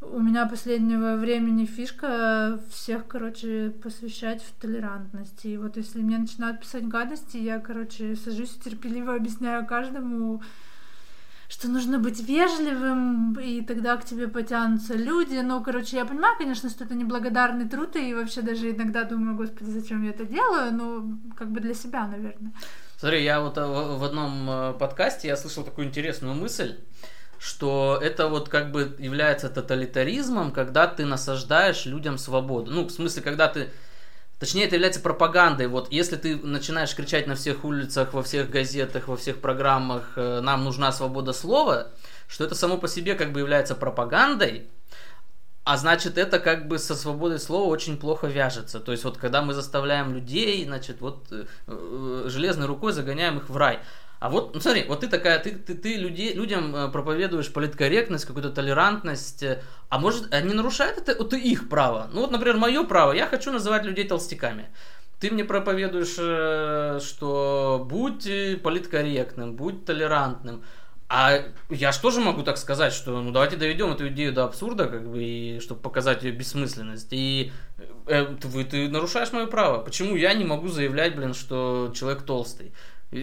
[0.00, 5.48] у меня последнего времени фишка всех, короче, посвящать в толерантности.
[5.48, 10.42] И вот если мне начинают писать гадости, я, короче, сажусь и терпеливо объясняю каждому,
[11.48, 15.36] что нужно быть вежливым, и тогда к тебе потянутся люди.
[15.36, 19.70] Ну, короче, я понимаю, конечно, что это неблагодарный труд, и вообще даже иногда думаю, господи,
[19.70, 22.52] зачем я это делаю, ну, как бы для себя, наверное.
[22.98, 26.78] Смотри, я вот э, в в одном э, подкасте я слышал такую интересную мысль,
[27.38, 32.70] что это вот как бы является тоталитаризмом, когда ты насаждаешь людям свободу.
[32.70, 33.70] Ну, в смысле, когда ты...
[34.38, 35.66] Точнее, это является пропагандой.
[35.66, 40.40] Вот если ты начинаешь кричать на всех улицах, во всех газетах, во всех программах э,
[40.40, 41.88] «нам нужна свобода слова»,
[42.28, 44.68] что это само по себе как бы является пропагандой,
[45.66, 48.78] а значит, это как бы со свободой слова очень плохо вяжется.
[48.78, 53.48] То есть вот когда мы заставляем людей, значит, вот э, э, железной рукой загоняем их
[53.48, 53.80] в рай.
[54.18, 58.24] А вот, ну смотри, вот ты такая, ты, ты, ты людей, людям э, проповедуешь политкорректность,
[58.24, 62.08] какую-то толерантность, э, а может, не нарушает это, это их право?
[62.12, 64.68] Ну вот, например, мое право, я хочу называть людей толстяками.
[65.20, 68.28] Ты мне проповедуешь, э, что будь
[68.62, 70.62] политкорректным, будь толерантным.
[71.08, 71.38] А
[71.70, 75.08] я же тоже могу так сказать, что ну давайте доведем эту идею до абсурда, как
[75.08, 77.08] бы, и чтобы показать ее бессмысленность.
[77.12, 77.52] И
[78.06, 79.82] э, ты, ты нарушаешь мое право.
[79.82, 82.72] Почему я не могу заявлять, блин, что человек толстый?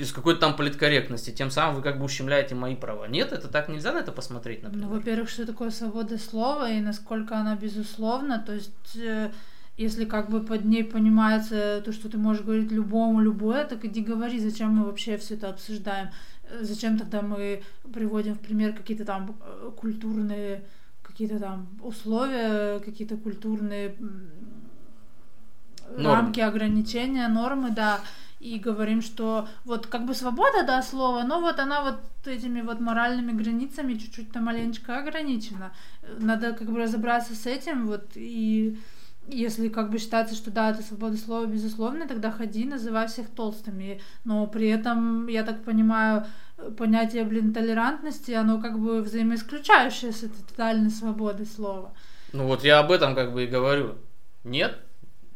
[0.02, 1.32] Из какой-то там политкорректности.
[1.32, 3.06] Тем самым вы как бы ущемляете мои права.
[3.08, 4.88] Нет, это так нельзя на это посмотреть, например.
[4.88, 8.40] Ну, во-первых, что такое свобода слова и насколько она безусловна.
[8.40, 9.32] То есть, э,
[9.78, 14.02] если как бы под ней понимается то, что ты можешь говорить любому любое, так иди
[14.02, 16.10] говори, зачем мы вообще все это обсуждаем.
[16.50, 17.62] Э, Зачем тогда мы
[17.94, 20.64] приводим в пример какие-то там э, культурные
[21.02, 23.96] какие-то там условия, какие-то культурные
[25.90, 26.16] Нормы.
[26.16, 28.00] рамки, ограничения, нормы, да,
[28.44, 32.82] и говорим, что вот как бы свобода, да, слова, но вот она вот этими вот
[32.82, 35.72] моральными границами чуть-чуть-то маленечко ограничена.
[36.20, 38.78] Надо как бы разобраться с этим, вот, и
[39.28, 44.02] если как бы считается, что да, это свобода слова безусловно, тогда ходи, называй всех толстыми.
[44.26, 46.26] Но при этом, я так понимаю,
[46.78, 51.94] понятие, блин, толерантности, оно как бы взаимоисключающее с этой тотальной свободой слова.
[52.34, 53.96] Ну вот я об этом как бы и говорю.
[54.44, 54.78] Нет?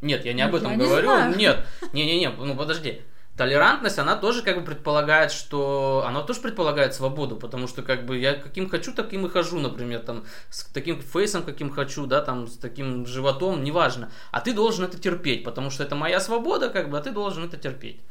[0.01, 1.07] Нет, я не об Я этом не говорю.
[1.07, 1.36] знаю.
[1.36, 1.65] Нет.
[1.93, 3.01] Не-не-не, ну подожди.
[3.36, 6.03] Толерантность, она тоже как бы предполагает, что...
[6.07, 9.99] Она тоже предполагает свободу, потому что как бы я каким хочу, таким и хожу, например,
[9.99, 14.12] там, с таким фейсом, каким хочу, да, там, с таким животом, неважно.
[14.31, 17.43] А ты должен это терпеть, потому что это моя свобода, как бы, а ты должен
[17.43, 18.01] это терпеть.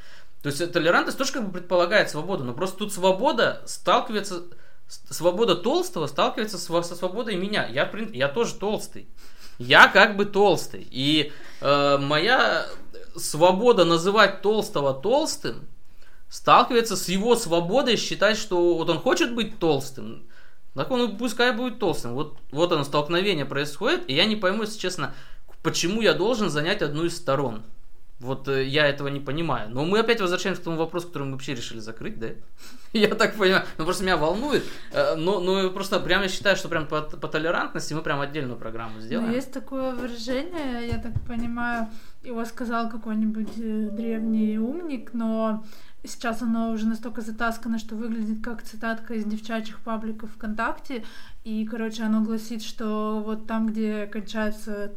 [0.43, 4.45] То есть э, толерантность тоже как бы предполагает свободу, но просто тут свобода сталкивается...
[4.87, 7.67] Свобода толстого сталкивается со свободой меня.
[7.67, 9.09] Я, я тоже толстый.
[9.59, 10.87] Я как бы толстый.
[10.91, 12.67] И э, моя
[13.17, 15.67] свобода называть толстого толстым
[16.29, 20.27] сталкивается с его свободой считать, что вот он хочет быть толстым,
[20.75, 22.15] так он пускай будет толстым.
[22.15, 25.15] Вот, вот оно, столкновение происходит, и я не пойму, если честно,
[25.63, 27.63] почему я должен занять одну из сторон.
[28.19, 29.69] Вот э, я этого не понимаю.
[29.71, 32.29] Но мы опять возвращаемся к тому вопросу, который мы вообще решили закрыть, да?
[32.93, 33.65] я так понимаю.
[33.77, 34.65] Ну, просто меня волнует.
[34.93, 38.59] Э, но, но просто прям я считаю, что прям по, по толерантности мы прям отдельную
[38.59, 39.29] программу сделаем.
[39.29, 41.89] Но есть такое выражение, я так понимаю,
[42.23, 45.63] его сказал какой-нибудь э, древний умник, но
[46.03, 51.05] сейчас оно уже настолько затаскано, что выглядит как цитатка из девчачьих пабликов ВКонтакте.
[51.45, 54.93] И, короче, оно гласит, что вот там, где кончается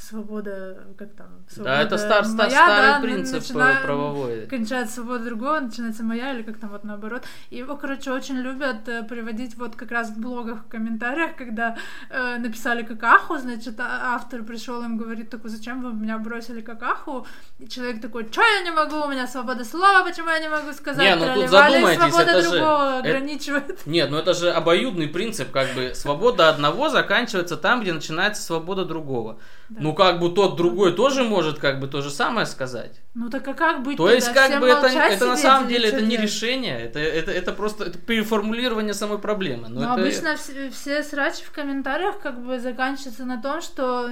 [0.00, 4.46] свобода, как там, свобода Да, это стар, моя, старый да, принцип начинаем- правовой.
[4.46, 7.22] кончается свобода другого, начинается моя, или как там вот наоборот.
[7.50, 11.76] И его, короче, очень любят э, приводить вот как раз в блогах, в комментариях, когда
[12.10, 17.26] э, написали какаху, значит, а- автор пришел им говорит такой, зачем вы меня бросили какаху?
[17.58, 20.72] И человек такой, что я не могу, у меня свобода слова, почему я не могу
[20.72, 20.98] сказать?
[21.04, 23.80] Не, ну тут задумайтесь, свобода это же- другого это- ограничивает.
[23.86, 28.84] Нет, ну это же обоюдный принцип, как бы свобода одного заканчивается там, где начинается свобода
[28.84, 29.38] другого.
[29.68, 29.80] Да.
[29.82, 33.00] Ну как бы тот другой тоже может как бы то же самое сказать.
[33.14, 34.40] Ну так а как быть То есть тогда?
[34.42, 37.84] как Всем бы это, это на самом деле это не решение, это, это, это просто
[37.84, 39.68] это переформулирование самой проблемы.
[39.68, 44.10] Но Но это- обычно все, все срачи в комментариях как бы заканчиваются на том, что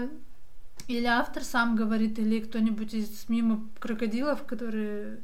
[0.86, 5.18] или автор сам говорит, или кто-нибудь из мимо крокодилов, которые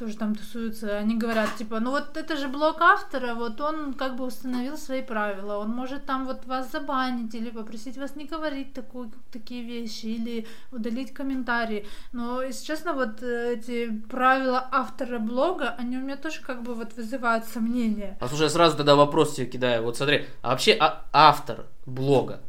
[0.00, 4.16] тоже там тусуются, они говорят, типа, ну вот это же блог автора, вот он как
[4.16, 8.72] бы установил свои правила, он может там вот вас забанить или попросить вас не говорить
[8.72, 11.86] такую, такие вещи, или удалить комментарии.
[12.12, 16.74] Но, если честно, вот э, эти правила автора блога, они у меня тоже как бы
[16.74, 18.16] вот вызывают сомнения.
[18.20, 19.82] А слушай, я сразу тогда вопрос тебе кидаю.
[19.82, 22.40] Вот смотри, а вообще а- автор блога,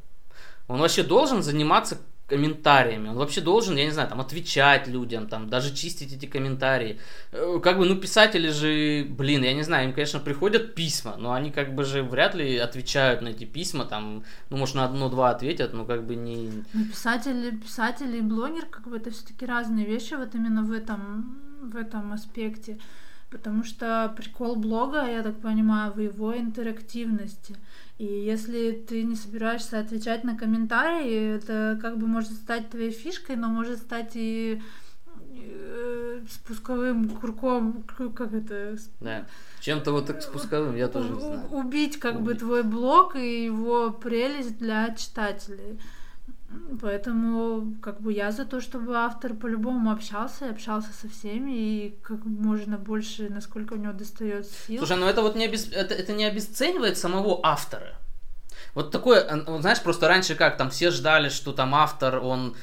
[0.70, 1.98] он вообще должен заниматься
[2.32, 6.98] комментариями, он вообще должен, я не знаю, там отвечать людям, там даже чистить эти комментарии.
[7.32, 11.32] Э, Как бы, ну, писатели же, блин, я не знаю, им, конечно, приходят письма, но
[11.34, 15.30] они как бы же вряд ли отвечают на эти письма, там, ну, может, на одно-два
[15.32, 16.64] ответят, но как бы не...
[16.74, 21.40] Ну, писатель, писатель и блогер, как бы это все-таки разные вещи, вот именно в этом,
[21.72, 22.78] в этом аспекте.
[23.30, 27.56] Потому что прикол блога, я так понимаю, в его интерактивности.
[28.02, 33.36] И если ты не собираешься отвечать на комментарии, это как бы может стать твоей фишкой,
[33.36, 34.60] но может стать и
[35.36, 37.84] э, спусковым курком,
[38.16, 39.28] как это, Да.
[39.60, 41.48] Чем-то вот так спусковым, я тоже знаю.
[41.52, 42.40] убить как бы Убить.
[42.40, 45.80] твой блог и его прелесть для читателей.
[46.82, 52.00] Поэтому как бы я за то, чтобы автор по-любому общался, и общался со всеми, и
[52.02, 54.80] как можно больше, насколько у него достает сил.
[54.80, 57.96] Слушай, ну это вот не, обес- это, это не обесценивает самого автора.
[58.74, 62.56] Вот такое, э, вот знаешь, просто раньше как, там все ждали, что там автор, он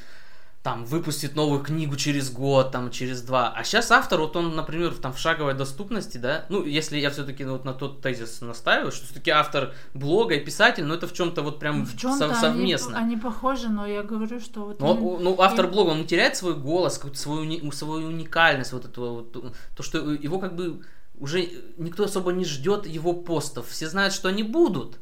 [0.68, 3.54] там выпустит новую книгу через год, там через два.
[3.56, 7.42] А сейчас автор, вот он, например, там в шаговой доступности, да, ну, если я все-таки
[7.44, 11.40] вот на тот тезис настаиваю, что все-таки автор блога и писатель, ну, это в чем-то
[11.40, 12.98] вот прям в чем-то сов- совместно.
[12.98, 16.06] Они, они похожи, но я говорю, что вот Но, именно- ну, автор им- блога, он
[16.06, 20.82] теряет свой голос, какую-то свою, свою уникальность, вот эту вот, то, что его как бы
[21.18, 24.98] уже никто особо не ждет его постов, все знают, что они будут.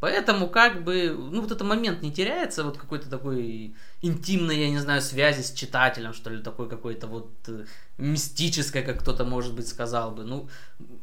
[0.00, 4.78] Поэтому как бы, ну вот этот момент не теряется, вот какой-то такой интимной, я не
[4.78, 7.64] знаю, связи с читателем, что ли, такой какой-то вот э,
[7.96, 10.24] мистической, как кто-то, может быть, сказал бы.
[10.24, 10.48] Ну,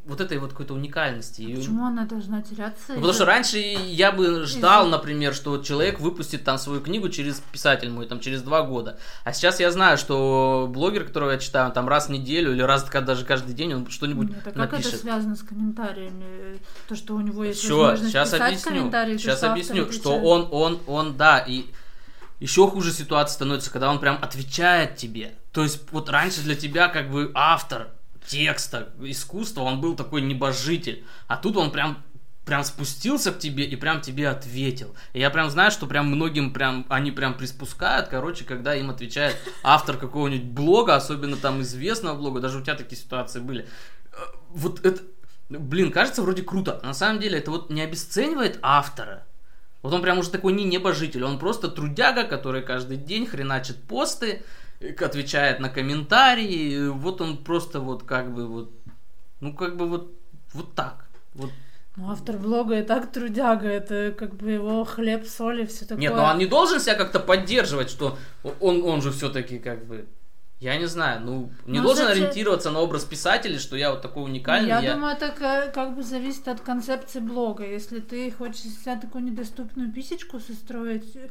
[0.05, 1.41] вот этой вот какой-то уникальности.
[1.41, 2.81] И- Почему она должна теряться?
[2.89, 7.39] ну, потому что раньше я бы ждал, например, что человек выпустит там свою книгу через
[7.51, 8.97] писатель мой, там через два года.
[9.23, 12.83] А сейчас я знаю, что блогер, которого я читаю, там раз в неделю или раз
[12.83, 15.01] даже каждый день он что-нибудь Нет, а как это напишет.
[15.01, 16.59] связано с комментариями?
[16.87, 18.71] То, что у него есть Все, возможность сейчас писать объясню.
[18.71, 21.65] комментарии, Сейчас объясню, что он, он, он, да, и
[22.39, 25.33] еще хуже ситуация становится, когда он прям отвечает тебе.
[25.53, 27.89] То есть вот раньше для тебя как бы автор
[28.27, 32.03] текста, искусства, он был такой небожитель, а тут он прям
[32.45, 34.95] прям спустился к тебе и прям тебе ответил.
[35.13, 39.38] И я прям знаю, что прям многим прям они прям приспускают, короче, когда им отвечает
[39.63, 43.67] автор какого-нибудь блога, особенно там известного блога, даже у тебя такие ситуации были.
[44.12, 44.17] Э,
[44.49, 45.03] Вот это,
[45.49, 46.79] блин, кажется вроде круто.
[46.81, 49.23] А на самом деле это вот не обесценивает автора.
[49.81, 54.43] Вот он прям уже такой не небожитель, он просто трудяга, который каждый день хреначит посты,
[54.82, 58.72] отвечает на комментарии, э, вот он просто вот как бы вот,
[59.39, 60.12] ну как бы вот,
[60.54, 61.06] вот так.
[61.34, 61.50] Вот.
[61.98, 65.98] Ну, автор блога и так трудяга, это как бы его хлеб, соль и все такое.
[66.02, 68.17] Нет, но он не должен себя как-то поддерживать, что
[68.62, 70.06] он, он же все-таки как бы,
[70.62, 74.02] я не знаю, ну, не Ну, должен кстати- ориентироваться на образ писателя, что я вот
[74.02, 74.70] такой уникальный.
[74.70, 77.65] Я, я- думаю, это ка- как бы зависит от концепции блога.
[77.67, 81.30] Если ты хочешь себя такую недоступную писечку состроить, э,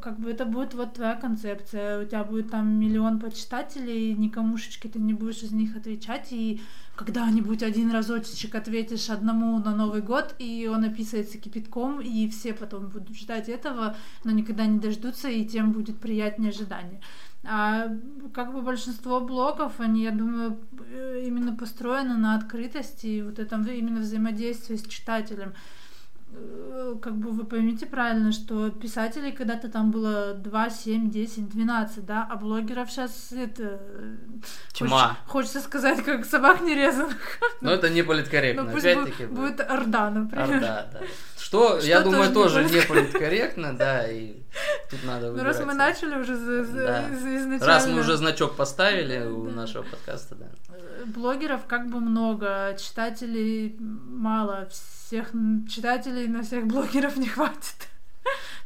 [0.00, 2.02] как бы это будет вот твоя концепция.
[2.02, 6.60] У тебя будет там миллион почитателей, никомушечки ты не будешь из них отвечать, и
[6.96, 12.88] когда-нибудь один разочек ответишь одному на Новый год, и он описывается кипятком, и все потом
[12.88, 17.00] будут ждать этого, но никогда не дождутся, и тем будет приятнее ожидание.
[17.44, 17.88] А
[18.32, 20.60] как бы большинство блогов, они, я думаю,
[20.92, 25.54] э, именно построены на открытости и вот этом именно взаимодействии с читателем.
[26.34, 32.04] Э, как бы вы поймите правильно, что писателей когда-то там было 2, 7, 10, 12,
[32.06, 33.80] да, а блогеров сейчас это...
[34.72, 35.16] Тьма.
[35.26, 37.18] Хочется, хочется сказать, как собак нерезанных.
[37.60, 39.24] Но это не политкорректно, Ну опять-таки.
[39.24, 40.54] бу- будет Орда, например.
[40.54, 41.00] Орда, да.
[41.38, 44.36] Что, я Что думаю, тоже не политкорректно, да, и
[44.90, 45.56] тут надо Ну, выбирать.
[45.58, 47.08] раз мы начали уже за- за- Да.
[47.08, 47.66] из- изначально...
[47.66, 50.46] Раз мы уже значок поставили у нашего подкаста, да.
[50.70, 54.68] Э, Блогеров как бы много, читателей мало,
[55.12, 55.32] всех
[55.68, 57.88] читателей на всех блогеров не хватит.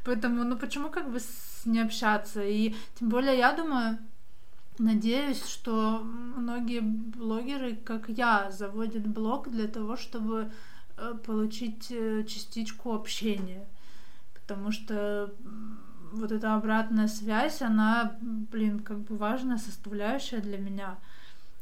[0.05, 1.19] Поэтому, ну почему как бы
[1.65, 2.45] не общаться?
[2.45, 3.99] И тем более я думаю,
[4.79, 10.53] надеюсь, что многие блогеры, как я, заводят блог для того, чтобы
[10.97, 13.67] э, получить э, частичку общения.
[14.35, 15.35] Потому что
[16.13, 20.99] вот эта обратная связь, она, блин, как бы важная составляющая для меня.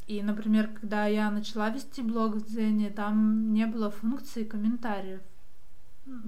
[0.07, 5.21] И, например, когда я начала вести блог в Дзене, там не было функции комментариев.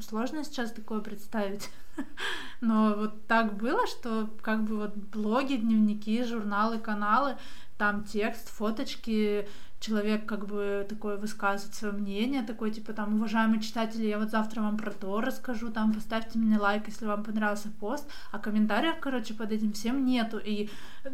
[0.01, 1.71] Сложно сейчас такое представить.
[2.62, 7.37] Но вот так было, что как бы вот блоги, дневники, журналы, каналы,
[7.77, 9.47] там текст, фоточки,
[9.87, 14.61] человек как бы такой высказывает свое мнение, такой типа там, уважаемые читатели, я вот завтра
[14.61, 19.35] вам про то расскажу, там поставьте мне лайк, если вам понравился пост, а комментариев, короче,
[19.35, 20.68] под этим всем нету, и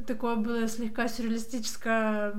[0.06, 2.32] такое было слегка сюрреалистическая,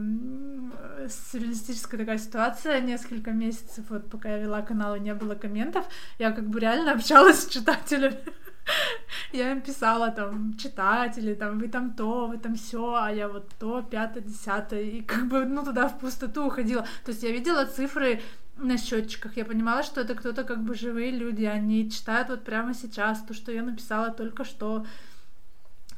[1.32, 2.82] сюрреалистическая такая ситуация.
[2.82, 5.86] Несколько месяцев, вот пока я вела канал и не было комментов,
[6.20, 8.18] я как бы реально общалась с читателями.
[9.32, 13.50] Я им писала там, читатели, там, вы там то, вы там все, а я вот
[13.60, 16.84] то, пятое, десятое, и как бы, ну, туда в пустоту уходила.
[17.04, 18.22] То есть я видела цифры
[18.58, 22.74] на счетчиках, я понимала, что это кто-то как бы живые люди, они читают вот прямо
[22.74, 24.86] сейчас то, что я написала только что,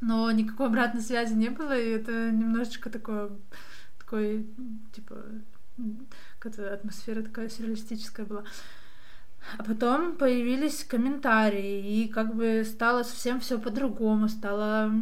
[0.00, 3.30] но никакой обратной связи не было, и это немножечко такое,
[3.98, 4.46] такой,
[4.94, 5.16] типа,
[6.38, 8.44] какая-то атмосфера такая сюрреалистическая была.
[9.58, 14.92] А потом появились комментарии, и как бы стало совсем все по-другому, стало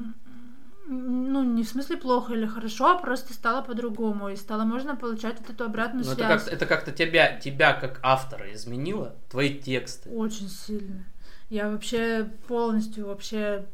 [0.86, 5.38] ну, не в смысле плохо или хорошо, а просто стало по-другому, и стало можно получать
[5.40, 6.42] вот эту обратную Ну, это связь.
[6.42, 10.10] как-то, это как-то тебя, тебя как автора изменило, твои тексты.
[10.10, 11.04] Очень сильно.
[11.48, 13.66] Я вообще полностью вообще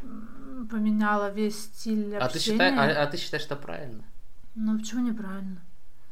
[0.71, 2.19] поменяла весь стиль общения.
[2.19, 4.05] А ты, считай, а, а ты считаешь, что правильно?
[4.55, 5.63] Ну, почему неправильно?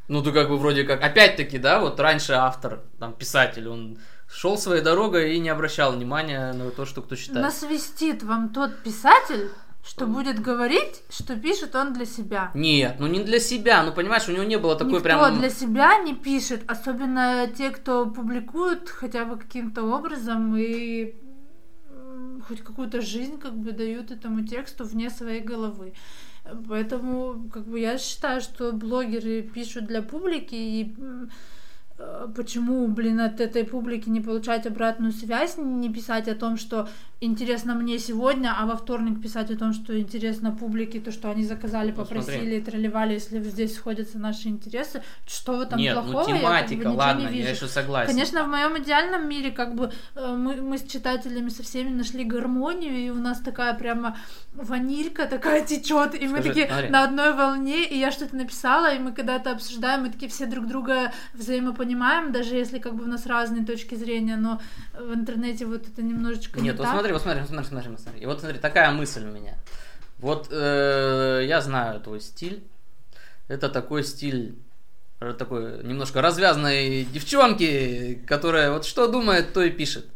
[0.09, 3.99] Ну, ты как бы вроде как, опять-таки, да, вот раньше автор, там, писатель, он
[4.31, 7.43] шел своей дорогой и не обращал внимания на то, что кто читает.
[7.43, 9.51] Насвистит вам тот писатель,
[9.85, 12.51] что будет говорить, что пишет он для себя.
[12.55, 15.38] Нет, ну не для себя, ну понимаешь, у него не было такой Никто прям...
[15.38, 21.14] для себя не пишет, особенно те, кто публикуют хотя бы каким-то образом и
[22.47, 25.95] хоть какую-то жизнь как бы дают этому тексту вне своей головы.
[26.69, 30.97] Поэтому как бы я считаю, что блогеры пишут для публики и
[32.37, 36.88] почему, блин, от этой публики не получать обратную связь, не писать о том, что
[37.20, 41.44] интересно мне сегодня, а во вторник писать о том, что интересно публике, то, что они
[41.44, 45.02] заказали, Ну, попросили тролливали, если здесь сходятся наши интересы.
[45.26, 46.12] Что в этом Нет, плохого?
[46.12, 47.64] ну Я как бы тематика, ладно, не я вижу.
[47.64, 48.12] еще согласен.
[48.12, 52.22] Конечно, в моем идеальном мире как бы э, мы, мы с читателями со всеми нашли
[52.22, 54.16] гармонию, и у нас такая прямо
[54.54, 56.88] ванилька такая течет, и мы Скажи, такие смотри.
[56.90, 60.46] на одной волне, и я что-то написала, и мы когда это обсуждаем, мы такие все
[60.46, 61.88] друг друга взаимопонимаем,
[62.33, 64.61] даже если как бы у нас разные точки зрения, но
[64.92, 66.92] в интернете вот это немножечко Нет, не вот так.
[66.92, 68.20] смотри, вот смотри, смотри, смотри, смотри.
[68.20, 69.55] И вот смотри, такая мысль у меня.
[70.18, 72.64] Вот э, я знаю твой стиль.
[73.46, 74.59] Это такой стиль
[75.20, 80.07] э, такой немножко развязанной девчонки, которая вот что думает, то и пишет.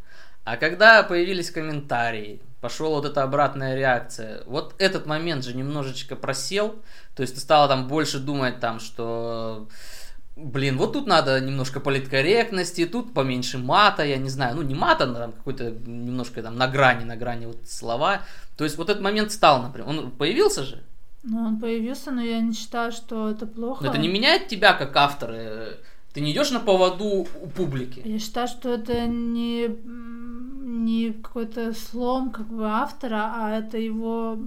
[0.43, 6.81] А когда появились комментарии, пошла вот эта обратная реакция, вот этот момент же немножечко просел,
[7.15, 9.67] то есть ты стала там больше думать там, что
[10.35, 15.05] блин, вот тут надо немножко политкорректности, тут поменьше мата, я не знаю, ну не мата,
[15.05, 18.21] но там какой-то немножко там на грани, на грани вот слова.
[18.57, 20.83] То есть вот этот момент стал, например, он появился же,
[21.23, 23.83] Ну, он появился, но я не считаю, что это плохо.
[23.83, 25.77] но это не меняет тебя как автора,
[26.13, 27.05] ты не идешь на поводу
[27.41, 28.01] у публики.
[28.05, 34.37] Я считаю, что это не, не какой-то слом как бы автора, а это его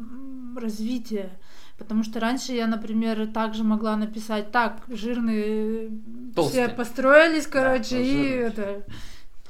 [0.57, 1.31] развитие.
[1.79, 5.91] Потому что раньше я, например, также могла написать так, жирные
[6.35, 6.66] Толстые.
[6.68, 8.83] все построились, короче, Да, и это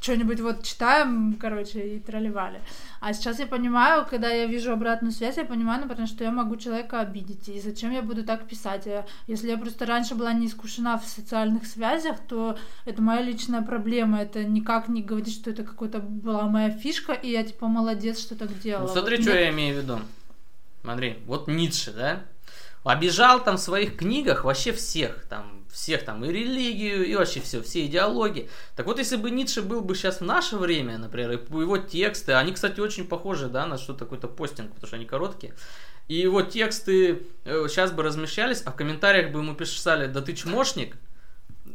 [0.01, 2.61] что-нибудь вот читаем, короче, и тролливали.
[3.01, 6.57] А сейчас я понимаю, когда я вижу обратную связь, я понимаю, например, что я могу
[6.57, 7.49] человека обидеть.
[7.49, 8.87] И зачем я буду так писать?
[8.87, 13.63] Я- Если я просто раньше была не искушена в социальных связях, то это моя личная
[13.63, 14.21] проблема.
[14.21, 18.35] Это никак не говорит, что это какой-то была моя фишка, и я типа молодец, что
[18.37, 18.87] так делала.
[18.87, 19.99] Ну, смотри, Вот что мне- я имею в виду.
[20.87, 22.23] Смотри, вот Ницше, да?
[22.85, 27.61] Обижал там в своих книгах вообще всех, там, всех там, и религию, и вообще все,
[27.61, 28.49] все идеологии.
[28.77, 32.35] Так вот, если бы Ницше был бы сейчас в наше время, например, и его тексты,
[32.35, 35.55] они, кстати, очень похожи, да, на что-то, какой-то постинг, потому что они короткие,
[36.07, 40.35] и его тексты э, сейчас бы размещались, а в комментариях бы ему писали, да ты
[40.35, 40.97] чмошник,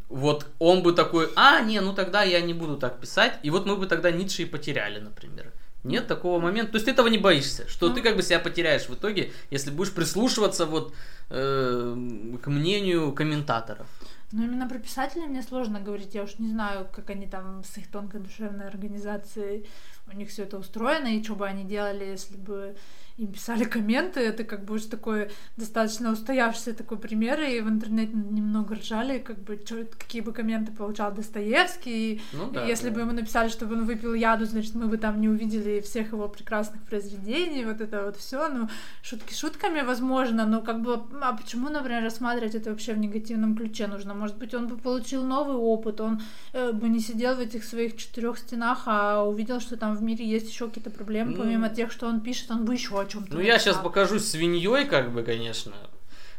[0.07, 3.65] вот он бы такой, а, не, ну тогда я не буду так писать, и вот
[3.65, 5.51] мы бы тогда Ницше и потеряли, например.
[5.83, 6.73] Нет такого момента.
[6.73, 7.95] То есть ты этого не боишься, что ну.
[7.95, 10.93] ты как бы себя потеряешь в итоге, если будешь прислушиваться вот
[11.29, 11.95] э,
[12.41, 13.87] к мнению комментаторов.
[14.31, 16.15] Ну, именно про писателей мне сложно говорить.
[16.15, 19.65] Я уж не знаю, как они там с их тонкой душевной организацией,
[20.11, 22.75] у них все это устроено, и что бы они делали, если бы
[23.17, 28.13] им писали комменты, это как бы уже такой достаточно устоявшийся такой пример, и в интернете
[28.13, 32.95] немного ржали, как бы, чё, какие бы комменты получал Достоевский, ну, да, если да.
[32.95, 36.27] бы ему написали, чтобы он выпил яду, значит, мы бы там не увидели всех его
[36.27, 38.69] прекрасных произведений, вот это вот все, ну,
[39.01, 43.87] шутки шутками, возможно, но как бы, а почему, например, рассматривать это вообще в негативном ключе
[43.87, 44.13] нужно?
[44.13, 46.21] Может быть, он бы получил новый опыт, он
[46.53, 50.25] э, бы не сидел в этих своих четырех стенах, а увидел, что там в мире
[50.25, 53.35] есть еще какие-то проблемы, ну, помимо тех, что он пишет, он бы еще о чем-то.
[53.35, 55.73] Ну, я сейчас покажу свиньей, как бы, конечно.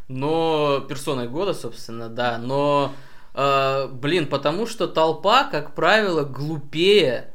[0.08, 2.38] Но персоной года, собственно, да.
[2.38, 2.94] Но,
[3.34, 7.32] э, блин, потому что толпа, как правило, глупее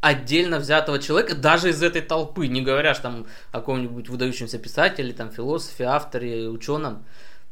[0.00, 5.30] отдельно взятого человека, даже из этой толпы, не говоря там о каком-нибудь выдающемся писателе, там,
[5.30, 7.04] философе, авторе, ученом.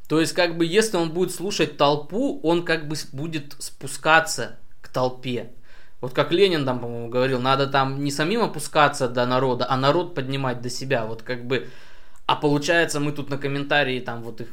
[0.08, 4.88] То есть, как бы, если он будет слушать толпу, он как бы будет спускаться к
[4.88, 5.50] толпе.
[6.06, 10.14] Вот как Ленин там, по-моему, говорил, надо там не самим опускаться до народа, а народ
[10.14, 11.04] поднимать до себя.
[11.04, 11.66] Вот как бы...
[12.26, 14.46] А получается, мы тут на комментарии там вот их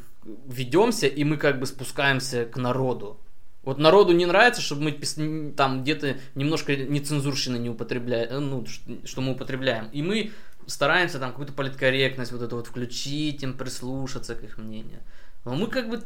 [0.47, 3.19] ведемся, и мы как бы спускаемся к народу.
[3.61, 8.65] Вот народу не нравится, чтобы мы там где-то немножко нецензурщины не употребляем, ну,
[9.05, 9.89] что мы употребляем.
[9.91, 10.31] И мы
[10.65, 15.01] стараемся там какую-то политкорректность вот эту вот включить, им прислушаться к их мнению.
[15.45, 16.01] Но мы как бы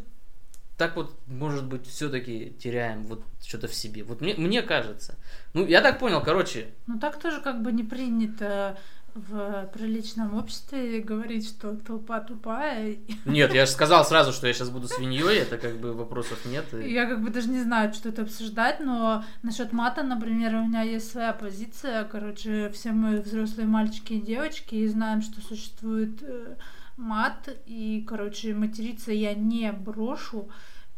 [0.78, 4.04] так вот, может быть, все-таки теряем вот что-то в себе.
[4.04, 5.16] Вот мне, мне кажется.
[5.54, 6.68] Ну, я так понял, короче.
[6.86, 8.78] Ну, так тоже как бы не принято
[9.16, 12.98] в приличном обществе говорить, что толпа тупая.
[13.26, 16.66] Нет, я же сказал сразу, что я сейчас буду свиньей, это как бы вопросов нет.
[16.74, 20.84] Я как бы даже не знаю, что это обсуждать, но насчет мата, например, у меня
[20.84, 22.04] есть своя позиция.
[22.04, 26.56] Короче, все мы взрослые мальчики и девочки и знаем, что существует э,
[26.98, 30.50] мат, и, короче, материться я не брошу.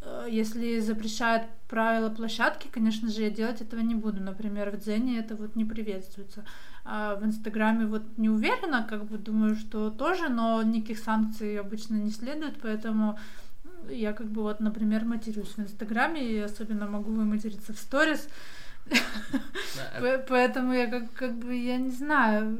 [0.01, 4.21] Э, если запрещают правила площадки, конечно же, я делать этого не буду.
[4.21, 6.45] Например, в Дзене это вот не приветствуется.
[6.85, 11.95] А в Инстаграме вот не уверена, как бы думаю, что тоже, но никаких санкций обычно
[11.95, 13.19] не следует, поэтому
[13.89, 18.27] я как бы вот, например, матерюсь в Инстаграме, и особенно могу выматериться в сторис.
[20.29, 22.57] Поэтому я как, как бы, я не знаю,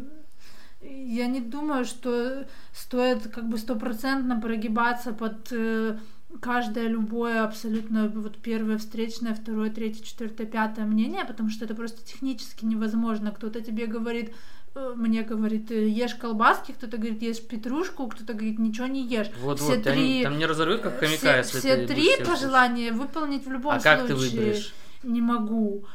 [0.82, 5.98] я не думаю, что стоит как бы стопроцентно прогибаться под э,
[6.42, 12.02] каждое любое абсолютно вот первое встречное, второе, третье, четвертое, пятое мнение, потому что это просто
[12.06, 13.32] технически невозможно.
[13.32, 14.34] Кто-то тебе говорит,
[14.76, 19.32] э, мне говорит, «Э, ешь колбаски, кто-то говорит, ешь петрушку, кто-то говорит, ничего не ешь.
[19.42, 23.46] Вот, все вот, три, там не разорвут, как хомяка, все, если все три пожелания выполнить
[23.46, 23.94] в любом а случае.
[23.94, 24.74] А как ты выберешь?
[25.04, 25.86] Не могу.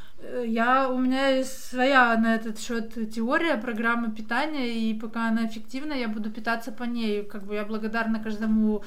[0.44, 5.92] Я, у меня есть своя на этот счет теория программы питания, и пока она эффективна,
[5.92, 7.22] я буду питаться по ней.
[7.24, 8.82] Как бы я благодарна каждому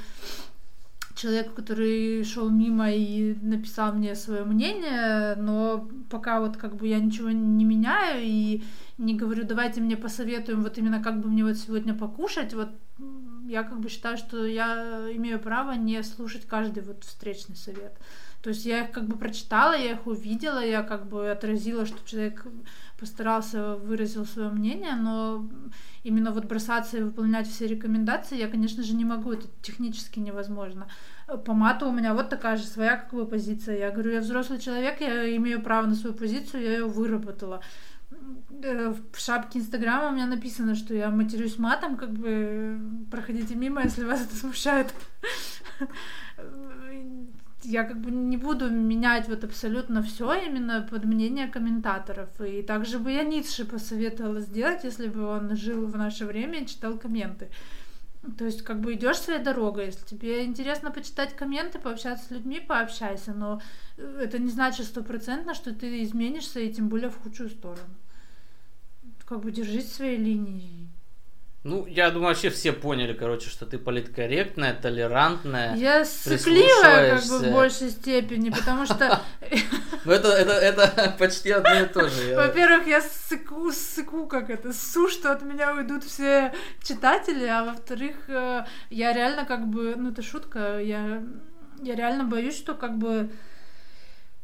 [1.18, 7.00] человеку, который шел мимо и написал мне свое мнение, но пока вот как бы я
[7.00, 8.64] ничего не меняю и
[8.98, 12.70] не говорю, давайте мне посоветуем вот именно как бы мне вот сегодня покушать, вот
[13.48, 17.98] я как бы считаю, что я имею право не слушать каждый вот встречный совет.
[18.42, 22.08] То есть я их как бы прочитала, я их увидела, я как бы отразила, что
[22.08, 22.46] человек
[22.98, 25.48] постарался, выразил свое мнение, но
[26.04, 30.88] именно вот бросаться и выполнять все рекомендации я, конечно же, не могу, это технически невозможно.
[31.46, 33.78] По мату у меня вот такая же своя как бы позиция.
[33.78, 37.62] Я говорю, я взрослый человек, я имею право на свою позицию, я ее выработала.
[38.64, 42.80] Э, в шапке Инстаграма у меня написано, что я матерюсь матом, как бы
[43.12, 44.94] проходите мимо, если вас это смущает
[47.68, 52.30] я как бы не буду менять вот абсолютно все именно под мнение комментаторов.
[52.40, 56.66] И также бы я Ницше посоветовала сделать, если бы он жил в наше время и
[56.66, 57.50] читал комменты.
[58.38, 59.88] То есть, как бы идешь своей дорогой.
[59.88, 63.34] Если тебе интересно почитать комменты, пообщаться с людьми, пообщайся.
[63.34, 63.62] Но
[63.98, 67.96] это не значит стопроцентно, что ты изменишься, и тем более в худшую сторону.
[69.26, 70.88] Как бы держись своей линии.
[71.68, 75.76] Ну, я думаю, вообще все поняли, короче, что ты политкорректная, толерантная.
[75.76, 79.22] Я сыкливая, как бы, в большей степени, потому что...
[80.06, 82.36] Ну это, это, это почти одно и то же.
[82.36, 88.16] Во-первых, я сыку, сыку, как это, су, что от меня уйдут все читатели, а во-вторых,
[88.30, 91.22] э, я реально как бы, ну это шутка, я,
[91.82, 93.30] я реально боюсь, что как бы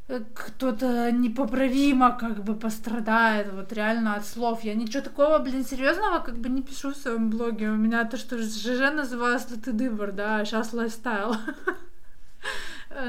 [0.08, 4.64] кто-то непоправимо как бы пострадает вот реально от слов.
[4.64, 7.70] Я ничего такого, блин, серьезного как бы не пишу в своем блоге.
[7.70, 11.36] У меня то, что ЖЖ называлось «Ты дыбор», да, а сейчас лайфстайл.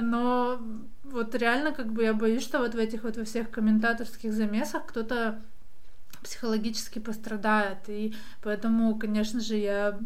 [0.03, 0.61] Но
[1.03, 4.87] вот реально как бы я боюсь, что вот в этих вот во всех комментаторских замесах
[4.87, 5.43] кто-то
[6.23, 7.89] психологически пострадает.
[7.89, 9.99] И поэтому, конечно же, я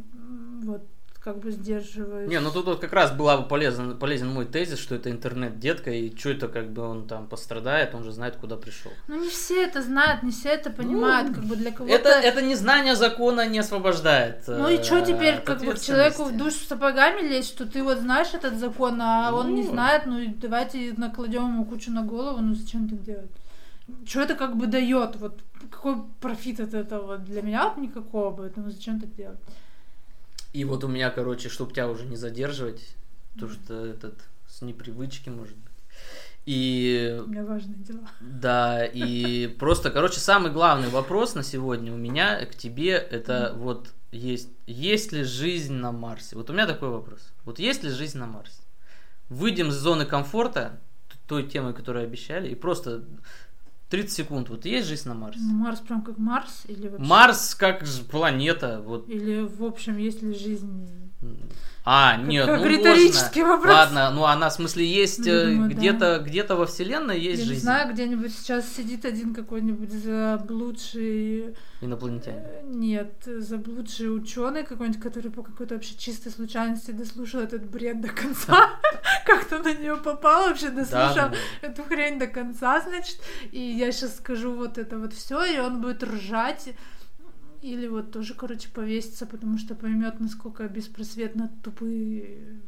[0.62, 0.86] вот
[1.28, 2.30] как бы сдерживаюсь.
[2.30, 5.90] Не, ну тут вот как раз была бы полезен, полезен мой тезис, что это интернет-детка,
[5.90, 8.90] и что это как бы он там пострадает, он же знает, куда пришел.
[9.08, 11.94] Ну не все это знают, не все это понимают, ну, как бы для кого-то...
[11.94, 14.44] Это, это незнание закона не освобождает.
[14.46, 18.28] Ну и что теперь, как бы человеку в душу сапогами лезть, что ты вот знаешь
[18.32, 19.36] этот закон, а ну...
[19.36, 23.30] он не знает, ну и давайте накладем ему кучу на голову, ну зачем так делать?
[24.06, 25.16] Что это как бы дает?
[25.16, 27.18] Вот какой профит от этого?
[27.18, 29.38] Для меня вот никакого, поэтому зачем так делать?
[30.52, 32.82] И вот у меня, короче, чтобы тебя уже не задерживать,
[33.34, 34.14] потому что этот
[34.48, 35.72] с непривычки, может быть.
[36.46, 37.20] И...
[37.24, 38.08] У меня важные дела.
[38.20, 43.92] Да, и просто, короче, самый главный вопрос на сегодня у меня к тебе, это вот
[44.12, 46.36] есть, есть ли жизнь на Марсе?
[46.36, 47.20] Вот у меня такой вопрос.
[47.44, 48.62] Вот есть ли жизнь на Марсе?
[49.28, 50.80] Выйдем из зоны комфорта,
[51.26, 53.04] той темы, которую обещали, и просто
[53.90, 54.48] 30 секунд.
[54.50, 55.40] Вот есть жизнь на Марсе?
[55.40, 57.06] Ну, Марс прям как Марс или вообще?
[57.06, 58.82] Марс как планета.
[58.84, 59.08] Вот.
[59.08, 61.10] Или в общем, есть ли жизнь?
[61.90, 63.56] А, нет, как, ну риторический можно.
[63.56, 63.74] вопрос.
[63.74, 66.18] Ладно, ну она в смысле есть ну, где-то да.
[66.18, 67.54] где-то во вселенной есть Я жизнь.
[67.54, 72.40] Не знаю, где-нибудь сейчас сидит один какой-нибудь заблудший инопланетянин.
[72.40, 78.08] Э, нет, заблудший ученый какой-нибудь, который по какой-то вообще чистой случайности дослушал этот бред до
[78.08, 78.68] конца.
[79.24, 81.30] Как-то на нее попал, вообще дослушал
[81.62, 83.18] эту хрень до конца, значит.
[83.50, 86.74] И я сейчас скажу вот это вот все, и он будет ржать
[87.62, 92.60] или вот тоже, короче, повеситься, потому что поймет, насколько беспросветно тупые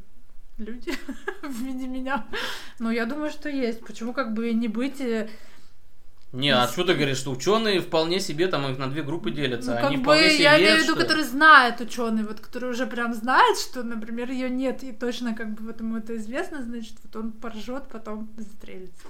[0.58, 0.92] люди
[1.42, 2.26] в виде меня.
[2.78, 3.80] Но я думаю, что есть.
[3.86, 5.28] Почему как бы не быть э,
[6.32, 9.72] не, а что ты говоришь, что ученые вполне себе там их на две группы делятся.
[9.72, 11.00] Ну, как Они бы, вполне себе я имею в виду, что...
[11.00, 15.54] который знает ученый, вот который уже прям знает, что, например, ее нет, и точно как
[15.54, 19.08] бы вот ему это известно, значит, вот он поржет, потом застрелится.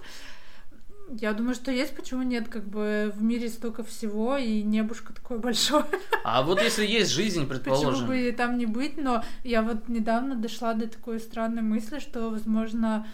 [1.18, 5.38] Я думаю, что есть, почему нет, как бы в мире столько всего, и небушка такое
[5.38, 5.84] большое.
[6.24, 8.06] А вот если есть жизнь, предположим.
[8.06, 12.30] Почему бы там не быть, но я вот недавно дошла до такой странной мысли, что,
[12.30, 13.06] возможно,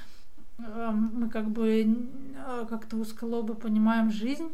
[0.58, 4.50] эм, мы как бы э, как-то узколобо понимаем жизнь,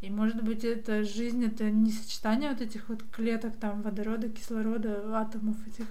[0.00, 5.02] и, может быть, эта жизнь— это не сочетание вот этих вот клеток, там, водорода, кислорода,
[5.18, 5.86] атомов этих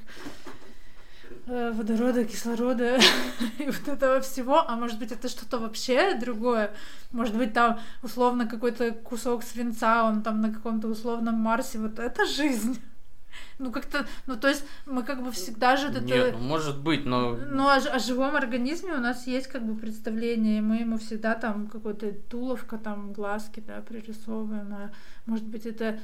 [1.46, 2.98] водорода, кислорода
[3.60, 6.74] и вот этого всего, а может быть это что-то вообще другое,
[7.12, 12.26] может быть там условно какой-то кусок свинца, он там на каком-то условном Марсе, вот это
[12.26, 12.80] жизнь.
[13.60, 15.88] Ну, как-то, ну, то есть мы как бы всегда же...
[15.88, 16.02] Это...
[16.02, 17.36] Нет, ну, может быть, но...
[17.36, 21.34] Ну, о, о живом организме у нас есть как бы представление, и мы ему всегда
[21.34, 24.92] там какой-то туловка, там глазки, да, пририсовываем, а
[25.26, 26.00] может быть это,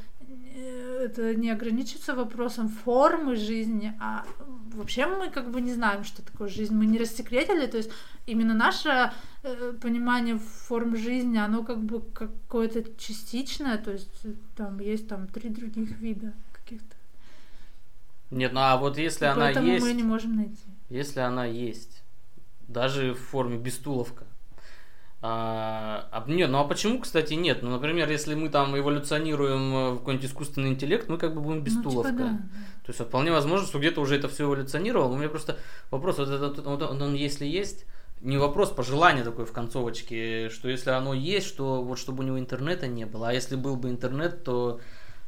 [0.55, 4.26] э, это не ограничится вопросом формы жизни, а
[4.74, 7.89] вообще мы как бы не знаем, что такое жизнь, мы не рассекретили, то есть
[8.26, 9.11] именно наше
[9.43, 14.09] э, понимание форм жизни, оно как бы какое-то частичное, то есть
[14.55, 16.95] там есть там три других вида каких-то.
[18.32, 19.86] Нет, ну а вот если И она поэтому есть...
[19.86, 20.63] мы не можем найти.
[20.89, 22.03] Если она есть,
[22.67, 24.26] даже в форме бестуловка,
[25.26, 27.59] а, нет, ну а почему, кстати, нет?
[27.61, 31.63] Ну, например, если мы там эволюционируем э, в какой-нибудь искусственный интеллект, мы как бы будем
[31.63, 32.11] бестуловка.
[32.11, 32.38] Ну, типа, да.
[32.86, 35.13] То есть вполне возможно, что где-то уже это все эволюционировало.
[35.13, 35.57] У меня просто
[35.91, 37.86] вопрос, вот этот, вот он, он если есть,
[38.19, 42.38] не вопрос, пожелание такое в концовочке, что если оно есть, что вот чтобы у него
[42.38, 44.82] интернета не было, а если был бы интернет, то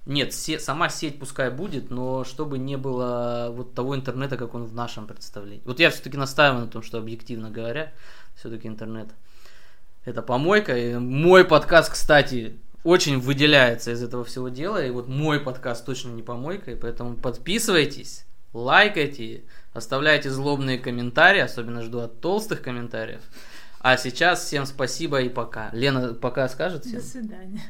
[0.05, 4.65] нет, се, сама сеть пускай будет, но чтобы не было вот того интернета, как он
[4.65, 5.61] в нашем представлении.
[5.63, 7.93] Вот я все-таки настаиваю на том, что объективно говоря,
[8.35, 9.07] все-таки интернет
[10.05, 10.77] это помойка.
[10.77, 14.85] И мой подкаст, кстати, очень выделяется из этого всего дела.
[14.85, 19.43] И вот мой подкаст точно не помойка, и поэтому подписывайтесь, лайкайте,
[19.73, 23.21] оставляйте злобные комментарии, особенно жду от толстых комментариев.
[23.79, 25.69] А сейчас всем спасибо и пока.
[25.73, 26.99] Лена пока скажет всем?
[26.99, 27.61] До свидания.